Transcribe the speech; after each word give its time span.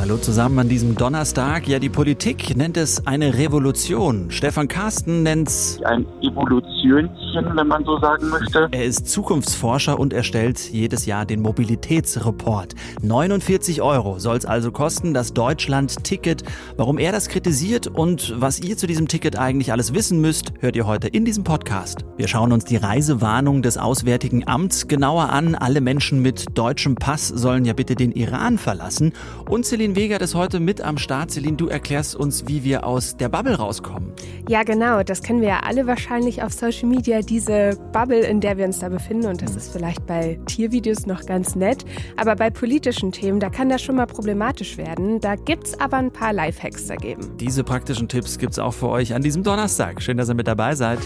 Hallo 0.00 0.16
zusammen 0.16 0.58
an 0.60 0.68
diesem 0.70 0.94
Donnerstag. 0.94 1.68
Ja, 1.68 1.78
die 1.78 1.90
Politik 1.90 2.56
nennt 2.56 2.78
es 2.78 3.06
eine 3.06 3.36
Revolution. 3.36 4.30
Stefan 4.30 4.66
Carsten 4.66 5.22
nennt 5.22 5.48
es 5.48 5.78
ein 5.84 6.06
Evolutionchen, 6.22 7.54
wenn 7.54 7.66
man 7.66 7.84
so 7.84 7.98
sagen 7.98 8.30
möchte. 8.30 8.68
Er 8.70 8.84
ist 8.86 9.08
Zukunftsforscher 9.08 10.00
und 10.00 10.14
erstellt 10.14 10.58
jedes 10.72 11.04
Jahr 11.04 11.26
den 11.26 11.42
Mobilitätsreport. 11.42 12.74
49 13.02 13.82
Euro 13.82 14.18
soll 14.18 14.38
es 14.38 14.46
also 14.46 14.72
kosten, 14.72 15.12
das 15.12 15.34
Deutschland-Ticket. 15.34 16.44
Warum 16.78 16.96
er 16.96 17.12
das 17.12 17.28
kritisiert 17.28 17.86
und 17.86 18.32
was 18.40 18.58
ihr 18.58 18.78
zu 18.78 18.86
diesem 18.86 19.06
Ticket 19.06 19.38
eigentlich 19.38 19.70
alles 19.70 19.92
wissen 19.92 20.22
müsst, 20.22 20.54
hört 20.60 20.76
ihr 20.76 20.86
heute 20.86 21.08
in 21.08 21.26
diesem 21.26 21.44
Podcast. 21.44 22.06
Wir 22.16 22.26
schauen 22.26 22.52
uns 22.52 22.64
die 22.64 22.76
Reisewarnung 22.76 23.60
des 23.60 23.76
Auswärtigen 23.76 24.48
Amts 24.48 24.88
genauer 24.88 25.28
an. 25.28 25.54
Alle 25.54 25.82
Menschen 25.82 26.22
mit 26.22 26.46
deutschem 26.56 26.94
Pass 26.94 27.28
sollen 27.28 27.66
ja 27.66 27.74
bitte 27.74 27.96
den 27.96 28.12
Iran 28.12 28.56
verlassen. 28.56 29.12
Und 29.46 29.66
Celine 29.66 29.89
Celine 29.90 29.96
Wegert 29.96 30.22
ist 30.22 30.36
heute 30.36 30.60
mit 30.60 30.80
am 30.82 30.98
Start. 30.98 31.32
Celine, 31.32 31.56
du 31.56 31.66
erklärst 31.66 32.14
uns, 32.14 32.46
wie 32.46 32.62
wir 32.62 32.86
aus 32.86 33.16
der 33.16 33.28
Bubble 33.28 33.56
rauskommen. 33.56 34.12
Ja, 34.48 34.62
genau. 34.62 35.02
Das 35.02 35.20
kennen 35.20 35.40
wir 35.40 35.48
ja 35.48 35.60
alle 35.64 35.88
wahrscheinlich 35.88 36.44
auf 36.44 36.52
Social 36.52 36.88
Media, 36.88 37.22
diese 37.22 37.76
Bubble, 37.92 38.20
in 38.20 38.40
der 38.40 38.56
wir 38.56 38.66
uns 38.66 38.78
da 38.78 38.88
befinden. 38.88 39.26
Und 39.26 39.42
das 39.42 39.56
ist 39.56 39.72
vielleicht 39.72 40.06
bei 40.06 40.38
Tiervideos 40.46 41.06
noch 41.06 41.26
ganz 41.26 41.56
nett. 41.56 41.84
Aber 42.16 42.36
bei 42.36 42.50
politischen 42.50 43.10
Themen, 43.10 43.40
da 43.40 43.50
kann 43.50 43.68
das 43.68 43.82
schon 43.82 43.96
mal 43.96 44.06
problematisch 44.06 44.76
werden. 44.76 45.20
Da 45.20 45.34
gibt 45.34 45.66
es 45.66 45.80
aber 45.80 45.96
ein 45.96 46.12
paar 46.12 46.32
Lifehacks 46.32 46.86
dagegen. 46.86 47.36
Diese 47.38 47.64
praktischen 47.64 48.06
Tipps 48.06 48.38
gibt 48.38 48.52
es 48.52 48.58
auch 48.60 48.74
für 48.74 48.90
euch 48.90 49.12
an 49.12 49.22
diesem 49.22 49.42
Donnerstag. 49.42 50.02
Schön, 50.02 50.16
dass 50.18 50.28
ihr 50.28 50.34
mit 50.34 50.46
dabei 50.46 50.76
seid. 50.76 51.00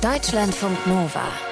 Deutschlandfunk 0.00 0.86
Nova. 0.88 1.51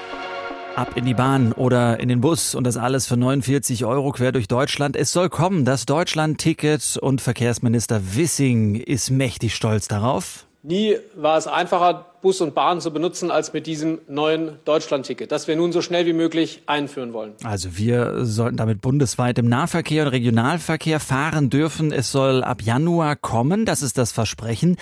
Ab 0.77 0.97
in 0.97 1.05
die 1.05 1.15
Bahn 1.15 1.53
oder 1.53 2.01
in 2.01 2.09
den 2.09 2.21
Bus 2.21 2.55
und 2.55 2.65
das 2.65 2.77
alles 2.77 3.07
für 3.07 3.17
49 3.17 3.85
Euro 3.85 4.13
quer 4.13 4.33
durch 4.33 4.49
Deutschland. 4.49 4.97
Es 4.97 5.13
soll 5.13 5.29
kommen, 5.29 5.65
das 5.65 5.85
Deutschland-Ticket 5.85 6.97
und 6.97 7.21
Verkehrsminister 7.21 8.15
Wissing 8.15 8.77
ist 8.77 9.11
mächtig 9.11 9.55
stolz 9.55 9.89
darauf. 9.89 10.47
Nie 10.63 10.97
war 11.17 11.39
es 11.39 11.47
einfacher, 11.47 12.07
Bus 12.21 12.43
und 12.43 12.55
Bahn 12.55 12.83
zu 12.83 12.93
benutzen 12.93 13.31
als 13.31 13.55
mit 13.55 13.67
diesem 13.67 13.99
neuen 14.07 14.59
Deutschland-Ticket, 14.67 15.33
das 15.33 15.49
wir 15.49 15.57
nun 15.57 15.73
so 15.73 15.81
schnell 15.81 16.05
wie 16.05 16.13
möglich 16.13 16.63
einführen 16.67 17.15
wollen. 17.15 17.33
Also 17.45 17.79
wir 17.79 18.27
sollten 18.27 18.59
damit 18.59 18.83
bundesweit 18.83 19.39
im 19.39 19.49
Nahverkehr 19.49 20.05
und 20.05 20.09
Regionalverkehr 20.11 21.01
fahren 21.01 21.49
dürfen. 21.49 21.93
Es 21.93 22.13
soll 22.13 22.45
ab 22.45 22.61
Januar 22.61 23.17
kommen, 23.17 23.65
das 23.65 23.81
ist 23.81 23.97
das 23.97 24.13
Versprechen. 24.13 24.77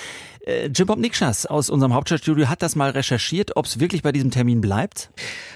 Äh, 0.47 0.67
Jim 0.67 0.87
Bob 0.87 0.99
Nikschas 0.99 1.47
aus 1.47 1.71
unserem 1.71 1.95
Hauptstadtstudio 1.95 2.49
hat 2.49 2.63
das 2.63 2.77
mal 2.77 2.91
recherchiert, 2.91 3.57
ob 3.57 3.67
es 3.67 3.81
wirklich 3.81 4.03
bei 4.03 4.13
diesem 4.13 4.31
Termin 4.31 4.61
bleibt. 4.61 5.11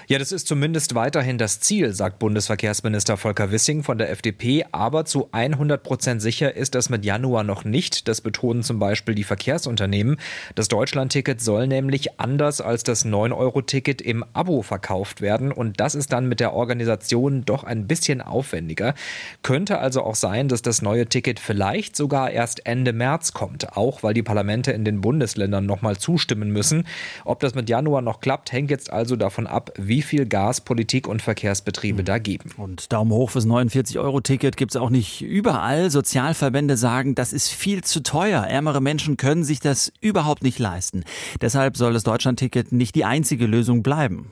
Ja, 0.07 0.19
das 0.19 0.31
ist 0.31 0.47
zumindest 0.47 0.95
weiterhin 0.95 1.37
das 1.37 1.59
Ziel, 1.61 1.93
sagt 1.93 2.19
Bundesverkehrsminister 2.19 3.17
Volker 3.17 3.51
Wissing 3.51 3.83
von 3.83 3.97
der 3.97 4.09
FDP. 4.11 4.65
Aber 4.71 5.05
zu 5.05 5.29
100 5.31 5.81
Prozent 5.81 6.21
sicher 6.21 6.55
ist 6.55 6.75
das 6.75 6.89
mit 6.89 7.05
Januar 7.05 7.43
noch 7.43 7.63
nicht. 7.63 8.07
Das 8.07 8.21
betonen 8.21 8.63
zum 8.63 8.79
Beispiel 8.79 9.15
die 9.15 9.23
Verkehrsunternehmen. 9.23 10.17
Das 10.55 10.67
Deutschlandticket 10.67 11.41
soll 11.41 11.67
nämlich 11.67 12.19
anders 12.19 12.59
als 12.59 12.83
das 12.83 13.05
9-Euro-Ticket 13.05 14.01
im 14.01 14.25
Abo 14.33 14.61
verkauft 14.61 15.21
werden. 15.21 15.51
Und 15.51 15.79
das 15.79 15.95
ist 15.95 16.11
dann 16.11 16.27
mit 16.27 16.39
der 16.39 16.53
Organisation 16.53 17.45
doch 17.45 17.63
ein 17.63 17.87
bisschen 17.87 18.21
aufwendiger. 18.21 18.93
Könnte 19.41 19.79
also 19.79 20.03
auch 20.03 20.15
sein, 20.15 20.49
dass 20.49 20.61
das 20.61 20.81
neue 20.81 21.07
Ticket 21.07 21.39
vielleicht 21.39 21.95
sogar 21.95 22.31
erst 22.31 22.65
Ende 22.65 22.91
März 22.91 23.33
kommt. 23.33 23.77
Auch 23.77 24.03
weil 24.03 24.13
die 24.13 24.23
Parlamente 24.23 24.71
in 24.71 24.82
den 24.83 25.01
Bundesländern 25.01 25.65
nochmal 25.65 25.97
zustimmen 25.97 26.49
müssen. 26.51 26.85
Ob 27.25 27.39
das 27.39 27.55
mit 27.55 27.69
Januar 27.69 28.01
noch 28.01 28.19
klappt, 28.19 28.51
hängt 28.51 28.71
jetzt 28.71 28.91
also 28.91 29.15
davon 29.15 29.47
ab, 29.47 29.71
wie 29.77 30.01
viel 30.01 30.25
Gas 30.25 30.61
Politik 30.61 31.07
und 31.07 31.21
Verkehrsbetriebe 31.21 32.01
mhm. 32.01 32.05
da 32.05 32.17
geben. 32.17 32.51
Und 32.57 32.91
Daumen 32.91 33.11
hoch 33.11 33.31
fürs 33.31 33.45
49-Euro-Ticket 33.45 34.57
gibt 34.57 34.75
es 34.75 34.81
auch 34.81 34.89
nicht 34.89 35.21
überall. 35.21 35.89
Sozialverbände 35.89 36.77
sagen, 36.77 37.15
das 37.15 37.33
ist 37.33 37.49
viel 37.49 37.83
zu 37.83 38.03
teuer. 38.03 38.43
Ärmere 38.43 38.81
Menschen 38.81 39.17
können 39.17 39.43
sich 39.43 39.59
das 39.59 39.91
überhaupt 40.01 40.43
nicht 40.43 40.59
leisten. 40.59 41.03
Deshalb 41.41 41.77
soll 41.77 41.93
das 41.93 42.03
Deutschland-Ticket 42.03 42.71
nicht 42.71 42.95
die 42.95 43.05
einzige 43.05 43.45
Lösung 43.45 43.83
bleiben. 43.83 44.31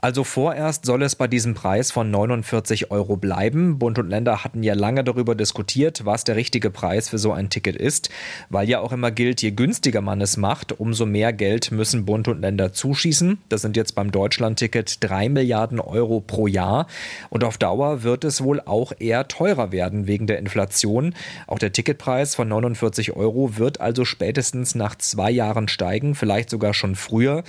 Also 0.00 0.22
vorerst 0.22 0.86
soll 0.86 1.02
es 1.02 1.16
bei 1.16 1.26
diesem 1.26 1.54
Preis 1.54 1.90
von 1.90 2.08
49 2.08 2.92
Euro 2.92 3.16
bleiben. 3.16 3.80
Bund 3.80 3.98
und 3.98 4.08
Länder 4.08 4.44
hatten 4.44 4.62
ja 4.62 4.74
lange 4.74 5.02
darüber 5.02 5.34
diskutiert, 5.34 6.04
was 6.04 6.22
der 6.22 6.36
richtige 6.36 6.70
Preis 6.70 7.08
für 7.08 7.18
so 7.18 7.32
ein 7.32 7.50
Ticket 7.50 7.74
ist, 7.74 8.08
weil 8.48 8.68
ja 8.68 8.78
auch 8.78 8.92
immer 8.92 9.10
gilt, 9.10 9.42
je 9.42 9.50
günstiger 9.50 10.00
man 10.00 10.20
es 10.20 10.36
macht, 10.36 10.78
umso 10.78 11.04
mehr 11.04 11.32
Geld 11.32 11.72
müssen 11.72 12.04
Bund 12.04 12.28
und 12.28 12.42
Länder 12.42 12.72
zuschießen. 12.72 13.38
Das 13.48 13.62
sind 13.62 13.76
jetzt 13.76 13.96
beim 13.96 14.12
Deutschland-Ticket 14.12 15.02
drei 15.02 15.28
Milliarden 15.28 15.80
Euro 15.80 16.20
pro 16.20 16.46
Jahr. 16.46 16.86
Und 17.28 17.42
auf 17.42 17.58
Dauer 17.58 18.04
wird 18.04 18.22
es 18.22 18.40
wohl 18.40 18.60
auch 18.60 18.92
eher 19.00 19.26
teurer 19.26 19.72
werden 19.72 20.06
wegen 20.06 20.28
der 20.28 20.38
Inflation. 20.38 21.12
Auch 21.48 21.58
der 21.58 21.72
Ticketpreis 21.72 22.36
von 22.36 22.46
49 22.46 23.16
Euro 23.16 23.56
wird 23.56 23.80
also 23.80 24.04
spätestens 24.04 24.76
nach 24.76 24.94
zwei 24.94 25.32
Jahren 25.32 25.66
steigen, 25.66 26.14
vielleicht 26.14 26.50
sogar 26.50 26.72
schon 26.72 26.94
früher. 26.94 27.42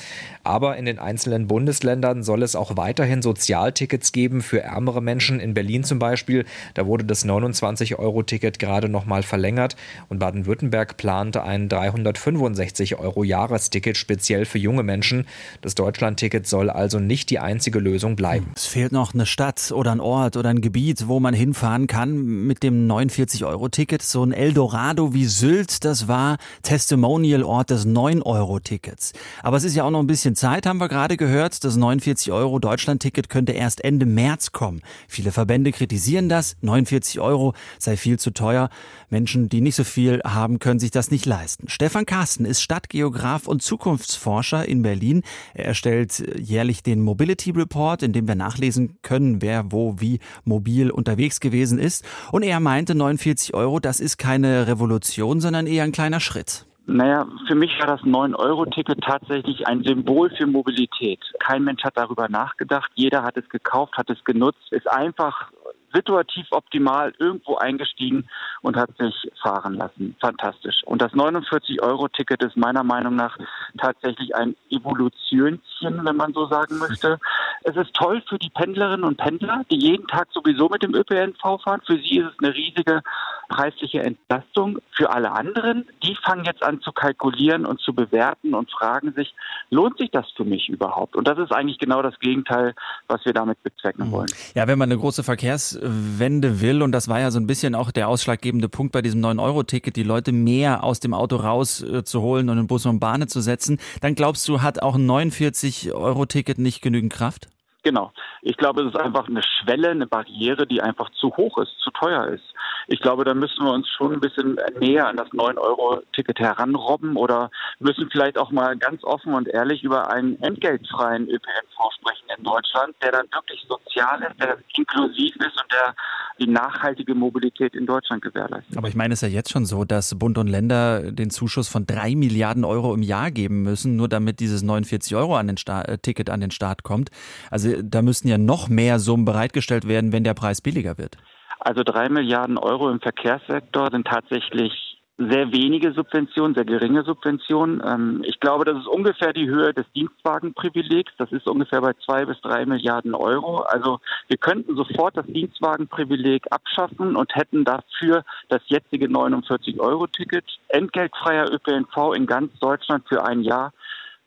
Aber 0.44 0.78
in 0.78 0.86
den 0.86 0.98
einzelnen 0.98 1.46
Bundesländern 1.46 2.24
soll 2.24 2.39
soll 2.40 2.44
es 2.46 2.56
auch 2.56 2.78
weiterhin 2.78 3.22
Sozialtickets 3.22 4.14
geben 4.14 4.42
für 4.42 4.62
ärmere 4.62 5.02
Menschen. 5.02 5.42
In 5.42 5.54
Berlin 5.54 5.84
zum 5.84 6.00
Beispiel, 6.00 6.46
da 6.74 6.86
wurde 6.86 7.04
das 7.04 7.26
29-Euro-Ticket 7.26 8.60
gerade 8.60 8.88
noch 8.88 9.06
mal 9.06 9.24
verlängert 9.24 9.76
und 10.08 10.20
Baden-Württemberg 10.20 10.96
plante 10.96 11.44
ein 11.44 11.68
365 11.68 12.98
Euro 12.98 13.26
Jahresticket 13.26 13.98
speziell 13.98 14.46
für 14.46 14.58
junge 14.58 14.84
Menschen. 14.84 15.28
Das 15.60 15.76
Deutschland-Ticket 15.76 16.48
soll 16.48 16.70
also 16.70 17.00
nicht 17.00 17.30
die 17.30 17.40
einzige 17.40 17.80
Lösung 17.80 18.16
bleiben. 18.16 18.54
Es 18.56 18.68
fehlt 18.68 18.94
noch 18.94 19.14
eine 19.14 19.26
Stadt 19.26 19.74
oder 19.74 19.92
ein 19.92 20.00
Ort 20.00 20.38
oder 20.38 20.50
ein 20.50 20.62
Gebiet, 20.62 21.10
wo 21.10 21.20
man 21.20 21.34
hinfahren 21.34 21.88
kann 21.88 22.16
mit 22.16 22.64
dem 22.64 22.88
49-Euro-Ticket. 22.90 24.02
So 24.02 24.24
ein 24.24 24.32
Eldorado 24.32 25.14
wie 25.14 25.26
Sylt, 25.26 25.84
das 25.84 26.08
war 26.08 26.38
Testimonial-Ort 26.64 27.72
des 27.72 27.86
9-Euro-Tickets. 27.86 29.12
Aber 29.44 29.58
es 29.58 29.66
ist 29.66 29.76
ja 29.76 29.84
auch 29.84 29.92
noch 29.92 30.00
ein 30.00 30.08
bisschen 30.08 30.36
Zeit, 30.36 30.66
haben 30.66 30.80
wir 30.80 30.88
gerade 30.88 31.18
gehört. 31.18 31.66
Das 31.66 31.76
49 31.76 32.29
Euro 32.32 32.60
Deutschlandticket 32.60 33.30
könnte 33.30 33.52
erst 33.52 33.84
Ende 33.84 34.06
März 34.06 34.52
kommen. 34.52 34.82
Viele 35.08 35.32
Verbände 35.32 35.72
kritisieren 35.72 36.30
das. 36.30 36.56
49 36.62 37.20
Euro 37.20 37.54
sei 37.78 37.98
viel 37.98 38.20
zu 38.20 38.32
teuer. 38.32 38.70
Menschen, 39.10 39.50
die 39.50 39.62
nicht 39.62 39.76
so 39.76 39.84
viel 39.84 40.22
haben, 40.24 40.60
können 40.60 40.80
sich 40.80 40.92
das 40.92 41.12
nicht 41.12 41.26
leisten. 41.26 41.68
Stefan 41.70 42.06
Carsten 42.06 42.46
ist 42.46 42.62
Stadtgeograf 42.62 43.48
und 43.48 43.62
Zukunftsforscher 43.62 44.68
in 44.68 44.82
Berlin. 44.82 45.24
Er 45.54 45.66
erstellt 45.66 46.24
jährlich 46.38 46.84
den 46.84 47.02
Mobility 47.02 47.52
Report, 47.52 48.04
in 48.04 48.14
dem 48.14 48.28
wir 48.28 48.36
nachlesen 48.36 48.98
können, 49.02 49.42
wer 49.42 49.72
wo 49.72 49.96
wie 50.00 50.20
mobil 50.44 50.92
unterwegs 50.92 51.40
gewesen 51.40 51.80
ist. 51.80 52.06
Und 52.32 52.44
er 52.44 52.60
meinte, 52.60 52.96
49 52.96 53.54
Euro, 53.54 53.80
das 53.80 54.00
ist 54.00 54.18
keine 54.18 54.68
Revolution, 54.68 55.42
sondern 55.42 55.68
eher 55.68 55.84
ein 55.84 55.92
kleiner 55.92 56.20
Schritt. 56.20 56.66
Naja, 56.92 57.28
für 57.48 57.54
mich 57.54 57.80
war 57.80 57.86
das 57.86 58.02
9-Euro-Ticket 58.02 59.02
tatsächlich 59.02 59.68
ein 59.68 59.84
Symbol 59.84 60.32
für 60.36 60.48
Mobilität. 60.48 61.20
Kein 61.40 61.64
Mensch 61.64 61.84
hat 61.84 61.96
darüber 61.96 62.28
nachgedacht. 62.30 62.92
Jeder 62.96 63.22
hat 63.22 63.38
es 63.38 63.48
gekauft, 63.48 63.96
hat 63.96 64.10
es 64.10 64.24
genutzt, 64.24 64.72
ist 64.72 64.90
einfach 64.90 65.52
situativ 65.94 66.48
optimal 66.52 67.14
irgendwo 67.20 67.56
eingestiegen 67.56 68.28
und 68.62 68.76
hat 68.76 68.90
sich 68.98 69.32
fahren 69.42 69.76
lassen. 69.76 70.16
Fantastisch. 70.20 70.82
Und 70.86 71.02
das 71.02 71.12
49-Euro-Ticket 71.14 72.44
ist 72.44 72.58
meiner 72.58 72.84
Meinung 72.84 73.16
nach 73.16 73.38
tatsächlich 73.78 74.36
ein 74.36 74.56
Evolutionchen, 74.70 75.62
wenn 75.82 76.16
man 76.16 76.34
so 76.34 76.48
sagen 76.48 76.80
möchte. 76.80 77.20
Es 77.64 77.76
ist 77.76 77.94
toll 77.94 78.22
für 78.28 78.40
die 78.40 78.50
Pendlerinnen 78.50 79.04
und 79.04 79.18
Pendler, 79.18 79.64
die 79.70 79.78
jeden 79.78 80.08
Tag 80.08 80.28
sowieso 80.32 80.70
mit 80.70 80.82
dem 80.82 80.96
ÖPNV 80.96 81.62
fahren. 81.64 81.82
Für 81.86 81.98
sie 81.98 82.18
ist 82.20 82.32
es 82.34 82.40
eine 82.40 82.54
riesige 82.54 83.02
preisliche 83.50 84.02
Entlastung. 84.02 84.80
Für 84.96 85.12
alle 85.12 85.32
anderen, 85.32 85.86
die 86.04 86.16
fangen 86.24 86.46
jetzt 86.46 86.64
an 86.64 86.80
zu 86.82 86.92
kalkulieren 86.92 87.66
und 87.66 87.82
zu 87.82 87.94
bewerten 87.94 88.54
und 88.54 88.72
fragen 88.72 89.14
sich, 89.14 89.34
lohnt 89.70 89.98
sich 89.98 90.10
das 90.12 90.26
für 90.38 90.46
mich 90.46 90.70
überhaupt? 90.70 91.16
Und 91.16 91.28
das 91.28 91.38
ist 91.40 91.52
eigentlich 91.52 91.80
genau 91.80 92.02
das 92.02 92.18
Gegenteil, 92.20 92.74
was 93.08 93.26
wir 93.26 93.34
damit 93.34 93.62
bezwecken 93.64 94.08
mhm. 94.08 94.12
wollen. 94.12 94.30
Ja, 94.56 94.68
wenn 94.68 94.78
man 94.78 94.90
eine 94.90 95.00
große 95.00 95.24
Verkehrswende 95.24 96.62
will, 96.62 96.82
und 96.82 96.94
das 96.94 97.10
war 97.10 97.20
ja 97.20 97.32
so 97.32 97.40
ein 97.40 97.48
bisschen 97.48 97.76
auch 97.76 97.92
der 97.92 98.08
ausschlaggebende 98.08 98.70
Punkt 98.70 98.94
bei 98.94 99.02
diesem 99.02 99.22
9-Euro-Ticket, 99.22 99.96
die 99.96 100.04
Leute 100.04 100.32
mehr 100.32 100.84
aus 100.84 101.00
dem 101.00 101.14
Auto 101.14 101.36
rauszuholen 101.36 102.48
äh, 102.48 102.52
und 102.52 102.58
in 102.58 102.68
Bus 102.68 102.86
und 102.86 103.00
Bahn 103.00 103.28
zu 103.28 103.42
setzen, 103.42 103.80
dann 104.02 104.16
glaubst 104.16 104.48
du, 104.48 104.62
hat 104.62 104.82
auch 104.82 104.96
ein 104.96 105.10
49-Euro-Ticket 105.10 106.60
nicht 106.60 106.82
genügend 106.82 107.12
Kraft? 107.12 107.50
Genau. 107.84 108.12
Ich 108.42 108.58
glaube, 108.58 108.84
es 108.84 108.94
ist 108.94 109.00
einfach 109.00 109.28
eine 109.28 109.42
Schwelle, 109.42 109.90
eine 109.90 110.08
Barriere, 110.08 110.68
die 110.68 110.82
einfach 110.82 111.10
zu 111.12 111.36
hoch 111.38 111.58
ist, 111.58 111.72
zu 111.80 111.92
teuer 111.92 112.28
ist. 112.28 112.44
Ich 112.92 113.02
glaube, 113.02 113.24
da 113.24 113.36
müssen 113.36 113.64
wir 113.64 113.72
uns 113.72 113.88
schon 113.88 114.14
ein 114.14 114.20
bisschen 114.20 114.58
näher 114.80 115.08
an 115.08 115.16
das 115.16 115.28
9-Euro-Ticket 115.28 116.40
heranrobben 116.40 117.16
oder 117.18 117.52
müssen 117.80 118.10
vielleicht 118.12 118.36
auch 118.40 118.50
mal 118.50 118.76
ganz 118.78 119.04
offen 119.04 119.36
und 119.36 119.48
ehrlich 119.48 119.84
über 119.84 120.12
einen 120.12 120.42
entgeltfreien 120.42 121.30
ÖPNV 121.30 121.92
sprechen 122.00 122.26
in 122.36 122.44
Deutschland, 122.44 122.96
der 123.04 123.12
dann 123.12 123.28
wirklich 123.32 123.64
sozial 123.70 124.24
ist, 124.24 124.42
der 124.42 124.58
inklusiv 124.76 125.36
ist 125.36 125.62
und 125.62 125.72
der 125.72 125.94
die 126.40 126.48
nachhaltige 126.48 127.14
Mobilität 127.14 127.76
in 127.76 127.86
Deutschland 127.86 128.24
gewährleistet. 128.24 128.76
Aber 128.76 128.88
ich 128.88 128.96
meine, 128.96 129.14
es 129.14 129.22
ist 129.22 129.30
ja 129.30 129.36
jetzt 129.36 129.52
schon 129.52 129.66
so, 129.66 129.86
dass 129.86 130.18
Bund 130.18 130.40
und 130.40 130.48
Länder 130.48 131.12
den 131.12 131.30
Zuschuss 131.30 131.68
von 131.68 131.86
drei 131.86 132.16
Milliarden 132.16 132.66
Euro 132.66 132.96
im 132.96 133.04
Jahr 133.04 133.30
geben 133.30 133.62
müssen, 133.62 133.98
nur 133.98 134.08
damit 134.08 134.40
dieses 134.40 134.64
49 134.64 135.16
Euro 135.16 135.36
an 135.36 135.50
äh, 135.50 135.98
Ticket 136.00 136.32
an 136.32 136.42
den 136.42 136.52
Start 136.52 136.82
kommt. 136.82 137.12
Also 137.52 137.84
da 137.84 138.02
müssten 138.02 138.30
ja 138.30 138.40
noch 138.40 138.68
mehr 138.68 138.98
Summen 138.98 139.26
bereitgestellt 139.26 139.88
werden, 139.88 140.12
wenn 140.12 140.24
der 140.24 140.34
Preis 140.34 140.62
billiger 140.62 140.98
wird. 140.98 141.18
Also 141.60 141.84
drei 141.84 142.10
Milliarden 142.10 142.58
Euro 142.58 142.90
im 142.90 143.02
Verkehrssektor 143.02 143.90
sind 143.92 144.08
tatsächlich 144.08 144.90
sehr 145.20 145.52
wenige 145.52 145.92
Subventionen, 145.92 146.56
sehr 146.56 146.64
geringe 146.64 147.04
Subventionen. 147.04 147.84
Ähm, 147.86 148.24
ich 148.26 148.40
glaube, 148.40 148.64
das 148.64 148.78
ist 148.78 148.88
ungefähr 148.88 149.34
die 149.34 149.50
Höhe 149.50 149.74
des 149.74 149.86
Dienstwagenprivilegs. 149.94 151.12
Das 151.18 151.30
ist 151.34 151.46
ungefähr 151.46 151.82
bei 151.82 151.92
zwei 152.06 152.24
bis 152.24 152.40
drei 152.40 152.66
Milliarden 152.66 153.14
Euro. 153.14 153.58
Also 153.58 154.00
wir 154.30 154.38
könnten 154.38 154.78
sofort 154.78 155.18
das 155.18 155.26
Dienstwagenprivileg 155.26 156.46
abschaffen 156.52 157.18
und 157.18 157.36
hätten 157.36 157.66
dafür 157.66 158.24
das 158.48 158.62
jetzige 158.68 159.08
49-Euro-Ticket. 159.08 160.46
Entgeltfreier 160.70 161.52
ÖPNV 161.52 162.14
in 162.16 162.26
ganz 162.26 162.58
Deutschland 162.60 163.04
für 163.10 163.26
ein 163.26 163.42
Jahr 163.42 163.74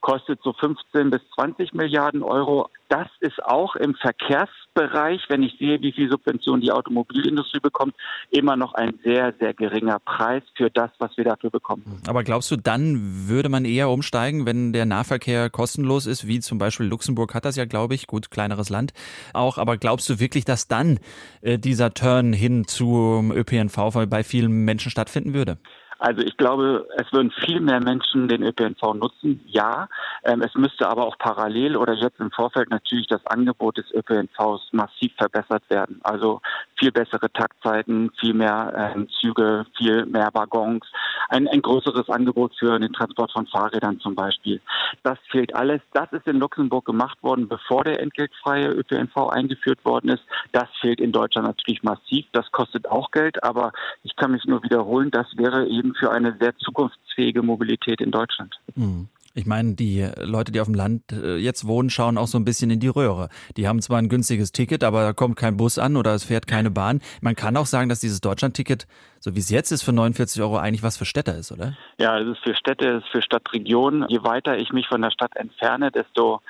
kostet 0.03 0.41
so 0.43 0.53
15 0.53 1.11
bis 1.11 1.21
20 1.35 1.73
Milliarden 1.73 2.23
Euro. 2.23 2.69
Das 2.89 3.09
ist 3.21 3.43
auch 3.43 3.75
im 3.77 3.95
Verkehrsbereich, 3.95 5.23
wenn 5.29 5.43
ich 5.43 5.57
sehe, 5.59 5.81
wie 5.81 5.93
viel 5.93 6.11
Subventionen 6.11 6.61
die 6.61 6.71
Automobilindustrie 6.71 7.61
bekommt, 7.61 7.95
immer 8.31 8.57
noch 8.57 8.75
ein 8.75 8.99
sehr, 9.03 9.33
sehr 9.41 9.55
geringer 9.55 9.99
Preis 10.01 10.43
für 10.57 10.69
das, 10.69 10.91
was 10.99 11.17
wir 11.17 11.25
dafür 11.25 11.49
bekommen. 11.49 12.03
Aber 12.07 12.23
glaubst 12.23 12.51
du, 12.51 12.57
dann 12.57 13.29
würde 13.29 13.49
man 13.49 13.65
eher 13.65 13.89
umsteigen, 13.89 14.45
wenn 14.45 14.75
der 14.75 14.85
Nahverkehr 14.85 15.49
kostenlos 15.49 16.07
ist, 16.07 16.27
wie 16.27 16.41
zum 16.41 16.59
Beispiel 16.59 16.87
Luxemburg 16.87 17.35
hat 17.35 17.47
das 17.47 17.57
ja, 17.57 17.65
glaube 17.65 17.95
ich, 17.95 18.07
gut, 18.07 18.31
kleineres 18.31 18.69
Land 18.69 18.93
auch. 19.33 19.57
Aber 19.57 19.79
glaubst 19.79 20.11
du 20.11 20.21
wirklich, 20.21 20.45
dass 20.45 20.69
dann 20.69 20.99
äh, 21.41 21.59
dieser 21.59 21.95
Turn 21.95 22.35
hin 22.35 22.67
zum 22.67 23.33
ÖPNV 23.33 24.07
bei 24.11 24.23
vielen 24.25 24.65
Menschen 24.67 24.91
stattfinden 24.91 25.33
würde? 25.33 25.59
Also 26.03 26.21
ich 26.21 26.37
glaube, 26.37 26.89
es 26.97 27.13
würden 27.13 27.31
viel 27.31 27.61
mehr 27.61 27.79
Menschen 27.79 28.27
den 28.27 28.43
ÖPNV 28.43 28.95
nutzen, 28.95 29.41
ja. 29.47 29.87
Ähm, 30.25 30.43
es 30.43 30.53
müsste 30.57 30.89
aber 30.89 31.07
auch 31.07 31.17
parallel 31.17 31.77
oder 31.77 31.95
jetzt 31.95 32.19
im 32.19 32.33
Vorfeld 32.33 32.71
natürlich 32.71 33.07
das 33.07 33.25
Angebot 33.25 33.77
des 33.77 33.89
ÖPNVs 33.95 34.73
massiv 34.73 35.13
verbessert 35.17 35.63
werden. 35.69 36.01
Also 36.03 36.41
viel 36.83 36.91
bessere 36.91 37.31
Taktzeiten, 37.33 38.11
viel 38.19 38.35
mehr 38.35 38.95
äh, 38.97 39.07
Züge, 39.21 39.65
viel 39.79 40.05
mehr 40.07 40.31
Waggons, 40.33 40.85
ein, 41.29 41.47
ein 41.47 41.63
größeres 41.63 42.09
Angebot 42.09 42.53
für 42.59 42.77
den 42.77 42.93
Transport 42.93 43.31
von 43.31 43.47
Fahrrädern 43.47 44.01
zum 44.01 44.17
Beispiel. 44.17 44.61
Das 45.05 45.17
fehlt 45.31 45.55
alles. 45.55 45.81
Das 45.93 46.13
ist 46.13 46.27
in 46.27 46.39
Luxemburg 46.39 46.85
gemacht 46.85 47.23
worden, 47.23 47.47
bevor 47.47 47.85
der 47.85 48.01
entgeltfreie 48.01 48.67
ÖPNV 48.67 49.29
eingeführt 49.29 49.85
worden 49.85 50.11
ist. 50.11 50.25
Das 50.51 50.69
fehlt 50.81 51.01
in 51.01 51.13
Deutschland 51.13 51.47
natürlich 51.47 51.85
massiv. 51.85 52.27
Das 52.33 52.51
kostet 52.51 52.89
auch 52.89 53.13
Geld, 53.13 53.45
aber 53.45 53.71
ich 54.03 54.17
kann 54.17 54.33
mich 54.33 54.45
nur 54.45 54.61
wiederholen, 54.65 55.13
das 55.13 55.27
wäre 55.37 55.69
eben 55.69 55.95
für 55.95 56.11
eine 56.11 56.37
sehr 56.41 56.57
zukunftsfähige 56.57 57.43
Mobilität 57.43 58.01
in 58.01 58.11
Deutschland. 58.11 58.59
Mhm. 58.75 59.09
Ich 59.35 59.47
meine, 59.47 59.75
die 59.75 60.07
Leute, 60.19 60.53
die 60.53 60.61
auf 60.61 60.67
dem 60.67 60.75
Land 60.75 61.11
äh, 61.11 61.37
jetzt 61.37 61.67
wohnen, 61.67 61.89
schauen 61.89 62.19
auch 62.19 62.27
so 62.27 62.39
ein 62.39 62.45
bisschen 62.45 62.71
in 62.71 62.81
die 62.81 62.89
Röhre. 62.89 63.31
Die 63.57 63.67
haben 63.67 63.81
zwar 63.81 63.99
ein 63.99 64.11
günstiges 64.11 64.53
Ticket, 64.53 64.85
aber 64.85 65.03
da 65.03 65.13
kommt 65.15 65.37
kein 65.37 65.57
Bus 65.57 65.79
an 65.79 65.97
oder 65.97 66.15
es 66.15 66.25
fährt 66.25 66.47
keine 66.47 66.71
Bahn. 66.71 67.01
Man 67.23 67.35
kann 67.35 67.57
auch 67.57 67.65
sagen, 67.65 67.89
dass 67.89 68.01
dieses 68.01 68.21
Deutschland-Ticket, 68.21 68.87
so 69.21 69.35
wie 69.35 69.39
es 69.39 69.49
jetzt 69.49 69.73
ist, 69.73 69.83
für 69.83 69.93
49 69.93 70.43
Euro 70.43 70.59
eigentlich 70.59 70.83
was 70.83 70.99
für 70.99 71.07
Städter 71.07 71.35
ist, 71.37 71.51
oder? 71.51 71.75
Ja, 71.99 72.19
es 72.19 72.29
ist 72.29 72.43
für 72.45 72.55
Städte, 72.55 72.97
es 72.97 73.05
ist 73.05 73.11
für 73.11 73.23
Stadtregionen. 73.23 74.07
Je 74.09 74.23
weiter 74.23 74.59
ich 74.59 74.71
mich 74.73 74.87
von 74.87 75.01
der 75.01 75.11
Stadt 75.11 75.35
entferne, 75.37 75.91
desto 75.91 76.43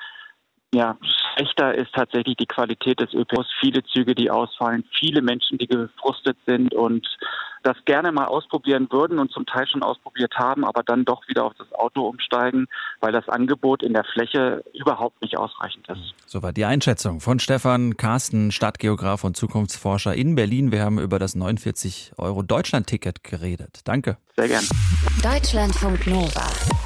ja, 0.73 0.97
schlechter 1.35 1.75
ist 1.75 1.93
tatsächlich 1.93 2.35
die 2.37 2.47
Qualität 2.47 2.99
des 2.99 3.13
ÖPNVs. 3.13 3.47
Viele 3.59 3.83
Züge, 3.83 4.15
die 4.15 4.29
ausfallen, 4.29 4.83
viele 4.99 5.21
Menschen, 5.21 5.57
die 5.57 5.67
gefrustet 5.67 6.37
sind 6.45 6.73
und 6.73 7.07
das 7.61 7.77
gerne 7.85 8.11
mal 8.11 8.25
ausprobieren 8.25 8.87
würden 8.91 9.19
und 9.19 9.31
zum 9.31 9.45
Teil 9.45 9.65
schon 9.67 9.83
ausprobiert 9.83 10.33
haben, 10.35 10.65
aber 10.65 10.83
dann 10.83 11.05
doch 11.05 11.25
wieder 11.27 11.45
auf 11.45 11.53
das 11.57 11.71
Auto 11.71 12.01
umsteigen, 12.01 12.67
weil 12.99 13.13
das 13.13 13.29
Angebot 13.29 13.83
in 13.83 13.93
der 13.93 14.03
Fläche 14.03 14.63
überhaupt 14.73 15.21
nicht 15.21 15.37
ausreichend 15.37 15.87
ist. 15.87 16.13
Soweit 16.25 16.57
die 16.57 16.65
Einschätzung 16.65 17.21
von 17.21 17.39
Stefan 17.39 17.95
Carsten, 17.95 18.51
Stadtgeograf 18.51 19.23
und 19.23 19.37
Zukunftsforscher 19.37 20.13
in 20.13 20.35
Berlin. 20.35 20.71
Wir 20.71 20.83
haben 20.83 20.99
über 20.99 21.19
das 21.19 21.35
49 21.35 22.13
Euro 22.17 22.41
Deutschland-Ticket 22.41 23.23
geredet. 23.23 23.81
Danke. 23.85 24.17
Sehr 24.35 24.49
gern. 24.49 24.63
Deutschlandfunk 25.23 26.05
Nova. 26.07 26.82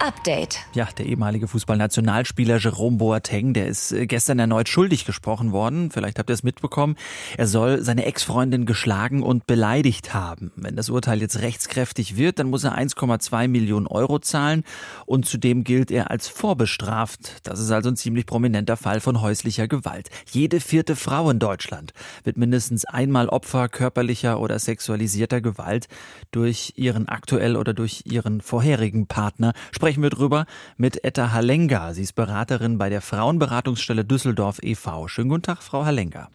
Update. 0.00 0.58
Ja, 0.74 0.88
der 0.98 1.06
ehemalige 1.06 1.48
Fußballnationalspieler 1.48 2.58
Jerome 2.58 2.98
Boateng, 2.98 3.54
der 3.54 3.68
ist 3.68 3.92
äh, 3.92 4.06
gestern 4.06 4.38
erneut 4.38 4.68
schuldig 4.68 5.04
gesprochen 5.04 5.52
worden. 5.52 5.90
Vielleicht 5.90 6.18
habt 6.18 6.30
ihr 6.30 6.34
es 6.34 6.42
mitbekommen. 6.42 6.96
Er 7.36 7.46
soll 7.46 7.82
seine 7.82 8.04
Ex-Freundin 8.04 8.66
geschlagen 8.66 9.22
und 9.22 9.46
beleidigt 9.46 10.12
haben. 10.12 10.52
Wenn 10.56 10.76
das 10.76 10.90
Urteil 10.90 11.20
jetzt 11.20 11.40
rechtskräftig 11.40 12.16
wird, 12.16 12.38
dann 12.38 12.50
muss 12.50 12.64
er 12.64 12.76
1,2 12.76 13.48
Millionen 13.48 13.86
Euro 13.86 14.18
zahlen 14.18 14.64
und 15.06 15.26
zudem 15.26 15.64
gilt 15.64 15.90
er 15.90 16.10
als 16.10 16.28
vorbestraft. 16.28 17.46
Das 17.46 17.60
ist 17.60 17.70
also 17.70 17.88
ein 17.88 17.96
ziemlich 17.96 18.26
prominenter 18.26 18.76
Fall 18.76 19.00
von 19.00 19.20
häuslicher 19.20 19.68
Gewalt. 19.68 20.10
Jede 20.30 20.60
vierte 20.60 20.96
Frau 20.96 21.30
in 21.30 21.38
Deutschland 21.38 21.92
wird 22.24 22.36
mindestens 22.36 22.84
einmal 22.84 23.28
Opfer 23.28 23.68
körperlicher 23.68 24.40
oder 24.40 24.58
sexualisierter 24.58 25.40
Gewalt 25.40 25.88
durch 26.30 26.74
ihren 26.76 27.08
aktuell 27.08 27.56
oder 27.56 27.74
durch 27.74 28.02
ihren 28.06 28.40
vorherigen 28.40 29.06
Partner. 29.06 29.52
Sprechen 29.84 30.02
wir 30.02 30.08
drüber 30.08 30.46
mit 30.78 31.04
Etta 31.04 31.32
Halenga. 31.32 31.92
Sie 31.92 32.04
ist 32.04 32.14
Beraterin 32.14 32.78
bei 32.78 32.88
der 32.88 33.02
Frauenberatungsstelle 33.02 34.02
Düsseldorf 34.02 34.58
e.V. 34.62 35.08
Schönen 35.08 35.28
guten 35.28 35.42
Tag, 35.42 35.62
Frau 35.62 35.84
Halenga. 35.84 36.30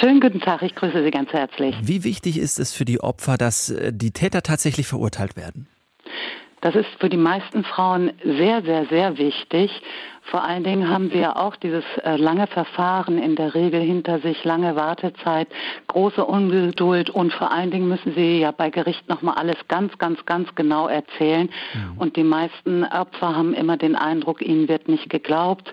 Schönen 0.00 0.18
guten 0.18 0.40
Tag, 0.40 0.62
ich 0.62 0.74
grüße 0.74 1.04
Sie 1.04 1.10
ganz 1.10 1.30
herzlich. 1.30 1.76
Wie 1.82 2.04
wichtig 2.04 2.38
ist 2.38 2.58
es 2.58 2.72
für 2.72 2.86
die 2.86 3.00
Opfer, 3.02 3.36
dass 3.36 3.68
äh, 3.68 3.92
die 3.92 4.12
Täter 4.12 4.42
tatsächlich 4.42 4.86
verurteilt 4.86 5.36
werden? 5.36 5.68
Das 6.60 6.74
ist 6.74 6.88
für 6.98 7.08
die 7.08 7.16
meisten 7.16 7.64
Frauen 7.64 8.12
sehr, 8.24 8.62
sehr, 8.62 8.86
sehr 8.86 9.18
wichtig. 9.18 9.70
Vor 10.22 10.42
allen 10.42 10.64
Dingen 10.64 10.88
haben 10.88 11.10
sie 11.10 11.20
ja 11.20 11.36
auch 11.36 11.54
dieses 11.54 11.84
äh, 12.02 12.16
lange 12.16 12.48
Verfahren 12.48 13.18
in 13.18 13.36
der 13.36 13.54
Regel 13.54 13.80
hinter 13.80 14.18
sich, 14.18 14.42
lange 14.42 14.74
Wartezeit, 14.74 15.48
große 15.86 16.24
Ungeduld 16.24 17.10
und 17.10 17.32
vor 17.32 17.52
allen 17.52 17.70
Dingen 17.70 17.88
müssen 17.88 18.14
sie 18.14 18.40
ja 18.40 18.50
bei 18.50 18.70
Gericht 18.70 19.08
nochmal 19.08 19.34
alles 19.36 19.56
ganz, 19.68 19.96
ganz, 19.98 20.24
ganz 20.26 20.52
genau 20.56 20.88
erzählen. 20.88 21.48
Mhm. 21.74 21.98
Und 21.98 22.16
die 22.16 22.24
meisten 22.24 22.84
Opfer 22.84 23.36
haben 23.36 23.54
immer 23.54 23.76
den 23.76 23.94
Eindruck, 23.94 24.42
ihnen 24.42 24.68
wird 24.68 24.88
nicht 24.88 25.10
geglaubt. 25.10 25.72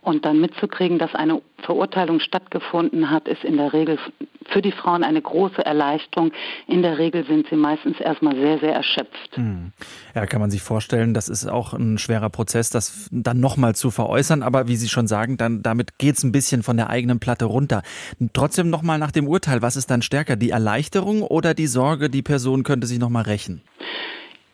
Und 0.00 0.24
dann 0.24 0.40
mitzukriegen, 0.40 0.98
dass 0.98 1.14
eine 1.14 1.42
Verurteilung 1.64 2.20
stattgefunden 2.20 3.10
hat, 3.10 3.28
ist 3.28 3.44
in 3.44 3.56
der 3.56 3.72
Regel 3.72 3.98
für 4.50 4.62
die 4.62 4.72
Frauen 4.72 5.04
eine 5.04 5.20
große 5.20 5.64
Erleichterung. 5.64 6.32
In 6.66 6.82
der 6.82 6.98
Regel 6.98 7.26
sind 7.26 7.46
sie 7.50 7.56
meistens 7.56 8.00
erstmal 8.00 8.34
sehr, 8.34 8.58
sehr 8.58 8.74
erschöpft. 8.74 9.34
Hm. 9.34 9.72
Ja, 10.14 10.26
kann 10.26 10.40
man 10.40 10.50
sich 10.50 10.62
vorstellen, 10.62 11.14
das 11.14 11.28
ist 11.28 11.46
auch 11.46 11.74
ein 11.74 11.98
schwerer 11.98 12.30
Prozess, 12.30 12.70
das 12.70 13.08
dann 13.10 13.40
nochmal 13.40 13.74
zu 13.74 13.90
veräußern. 13.90 14.42
Aber 14.42 14.68
wie 14.68 14.76
Sie 14.76 14.88
schon 14.88 15.06
sagen, 15.06 15.36
dann 15.36 15.62
damit 15.62 15.98
geht 15.98 16.16
es 16.16 16.22
ein 16.22 16.32
bisschen 16.32 16.62
von 16.62 16.76
der 16.76 16.90
eigenen 16.90 17.20
Platte 17.20 17.44
runter. 17.44 17.82
Trotzdem 18.32 18.70
nochmal 18.70 18.98
nach 18.98 19.12
dem 19.12 19.28
Urteil, 19.28 19.62
was 19.62 19.76
ist 19.76 19.90
dann 19.90 20.02
stärker, 20.02 20.36
die 20.36 20.50
Erleichterung 20.50 21.22
oder 21.22 21.54
die 21.54 21.66
Sorge, 21.66 22.08
die 22.08 22.22
Person 22.22 22.62
könnte 22.62 22.86
sich 22.86 22.98
nochmal 22.98 23.24
rächen? 23.24 23.62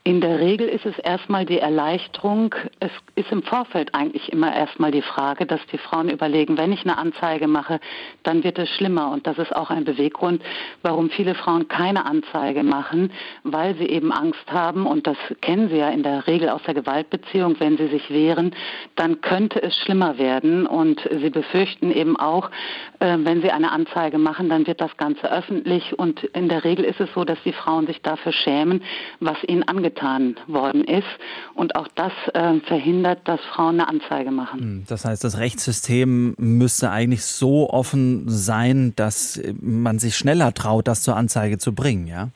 In 0.07 0.21
der 0.21 0.39
Regel 0.39 0.69
ist 0.69 0.85
es 0.85 0.99
erstmal 0.99 1.47
die 1.47 1.61
Erleichterung. 1.61 2.55
Es 2.79 2.91
ist 3.15 3.33
im 3.33 3.43
Vorfeld 3.43 3.95
eigentlich 3.95 4.31
immer 4.31 4.55
erstmal 4.55 4.91
die 4.91 5.01
Frage, 5.01 5.47
dass 5.47 5.65
die 5.73 5.79
Frauen 5.79 6.11
überlegen, 6.11 6.59
wenn 6.59 6.73
ich 6.73 6.85
eine 6.85 6.99
Anzeige 6.99 7.49
mache, 7.49 7.81
dann 8.23 8.45
wird 8.45 8.59
es 8.59 8.69
schlimmer. 8.69 9.11
Und 9.13 9.27
das 9.27 9.39
ist 9.39 9.57
auch 9.57 9.71
ein 9.71 9.85
Beweggrund, 9.85 10.43
warum 10.83 11.09
viele 11.09 11.35
Frauen 11.35 11.69
keine 11.69 12.05
Anzeige 12.05 12.63
machen, 12.65 13.13
weil 13.45 13.77
sie 13.77 13.87
eben 13.87 14.13
Angst 14.13 14.45
haben. 14.53 14.87
Und 14.87 15.07
das 15.07 15.17
kennen 15.41 15.71
sie 15.71 15.79
ja 15.79 15.89
in 15.89 16.03
der 16.03 16.27
Regel 16.27 16.51
aus 16.51 16.63
der 16.65 16.75
Gewaltbeziehung. 16.75 17.59
Wenn 17.59 17.79
sie 17.79 17.89
sich 17.89 18.11
wehren, 18.11 18.55
dann 18.97 19.23
könnte 19.23 19.63
es 19.63 19.75
schlimmer 19.75 20.19
werden. 20.19 20.67
Und 20.67 21.01
sie 21.19 21.31
befürchten 21.31 21.91
eben 21.91 22.19
auch, 22.19 22.51
äh, 22.99 23.17
wenn 23.21 23.41
sie 23.41 23.51
eine 23.51 23.73
Anzeige 23.73 24.19
machen, 24.19 24.51
dann 24.51 24.67
wird 24.67 24.83
das 24.83 24.95
Ganze 24.99 25.33
öffentlich. 25.33 25.99
Und 25.99 26.25
in 26.25 26.51
der 26.51 26.63
Regel 26.63 26.85
ist 26.85 27.01
es 27.01 27.09
so, 27.15 27.25
dass 27.25 27.43
die 27.43 27.55
Frauen 27.55 27.87
sich 27.87 28.03
dafür 28.03 28.33
schämen, 28.33 28.83
was 29.21 29.43
ihnen 29.45 29.63
angetan 29.63 29.94
getan 29.95 30.37
worden 30.47 30.85
ist. 30.85 31.07
Und 31.55 31.77
auch 31.77 31.89
das 31.95 32.13
äh, 32.35 32.61
verhindert, 32.67 33.21
dass 33.25 33.41
Frauen 33.55 33.81
eine 33.81 33.89
Anzeige 33.89 34.31
machen. 34.31 34.61
Hm, 34.61 34.85
das 34.89 35.05
heißt, 35.05 35.23
das 35.25 35.39
Rechtssystem 35.39 36.35
müsste 36.39 36.91
eigentlich 36.91 37.25
so 37.25 37.71
offen 37.71 38.25
sein, 38.27 38.93
dass 38.97 39.41
man 39.61 39.99
sich 39.99 40.17
schneller 40.17 40.53
traut, 40.53 40.89
das 40.89 41.03
zur 41.03 41.17
Anzeige 41.17 41.59
zu 41.59 41.73
bringen, 41.73 42.07
ja? 42.07 42.29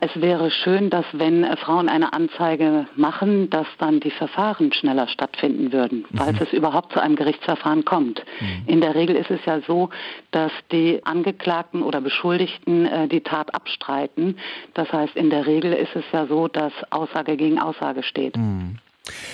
Es 0.00 0.10
wäre 0.14 0.50
schön, 0.50 0.90
dass 0.90 1.04
wenn 1.12 1.44
Frauen 1.56 1.88
eine 1.88 2.12
Anzeige 2.12 2.86
machen, 2.94 3.50
dass 3.50 3.66
dann 3.78 3.98
die 3.98 4.12
Verfahren 4.12 4.72
schneller 4.72 5.08
stattfinden 5.08 5.72
würden, 5.72 6.06
mhm. 6.08 6.18
falls 6.18 6.40
es 6.40 6.52
überhaupt 6.52 6.92
zu 6.92 7.00
einem 7.00 7.16
Gerichtsverfahren 7.16 7.84
kommt. 7.84 8.22
Mhm. 8.40 8.62
In 8.66 8.80
der 8.80 8.94
Regel 8.94 9.16
ist 9.16 9.30
es 9.30 9.40
ja 9.44 9.60
so, 9.66 9.90
dass 10.30 10.52
die 10.70 11.04
Angeklagten 11.04 11.82
oder 11.82 12.00
Beschuldigten 12.00 12.86
äh, 12.86 13.08
die 13.08 13.22
Tat 13.22 13.54
abstreiten. 13.54 14.38
Das 14.74 14.92
heißt, 14.92 15.16
in 15.16 15.30
der 15.30 15.46
Regel 15.46 15.72
ist 15.72 15.96
es 15.96 16.04
ja 16.12 16.26
so, 16.26 16.46
dass 16.46 16.72
Aussage 16.90 17.36
gegen 17.36 17.58
Aussage 17.58 18.04
steht. 18.04 18.36
Mhm. 18.36 18.78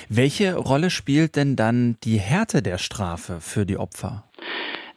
Welche 0.09 0.57
Rolle 0.57 0.91
spielt 0.91 1.37
denn 1.37 1.57
dann 1.57 1.97
die 2.05 2.19
Härte 2.19 2.63
der 2.63 2.79
Strafe 2.79 3.41
für 3.41 3.67
die 3.67 3.77
Opfer? 3.77 4.25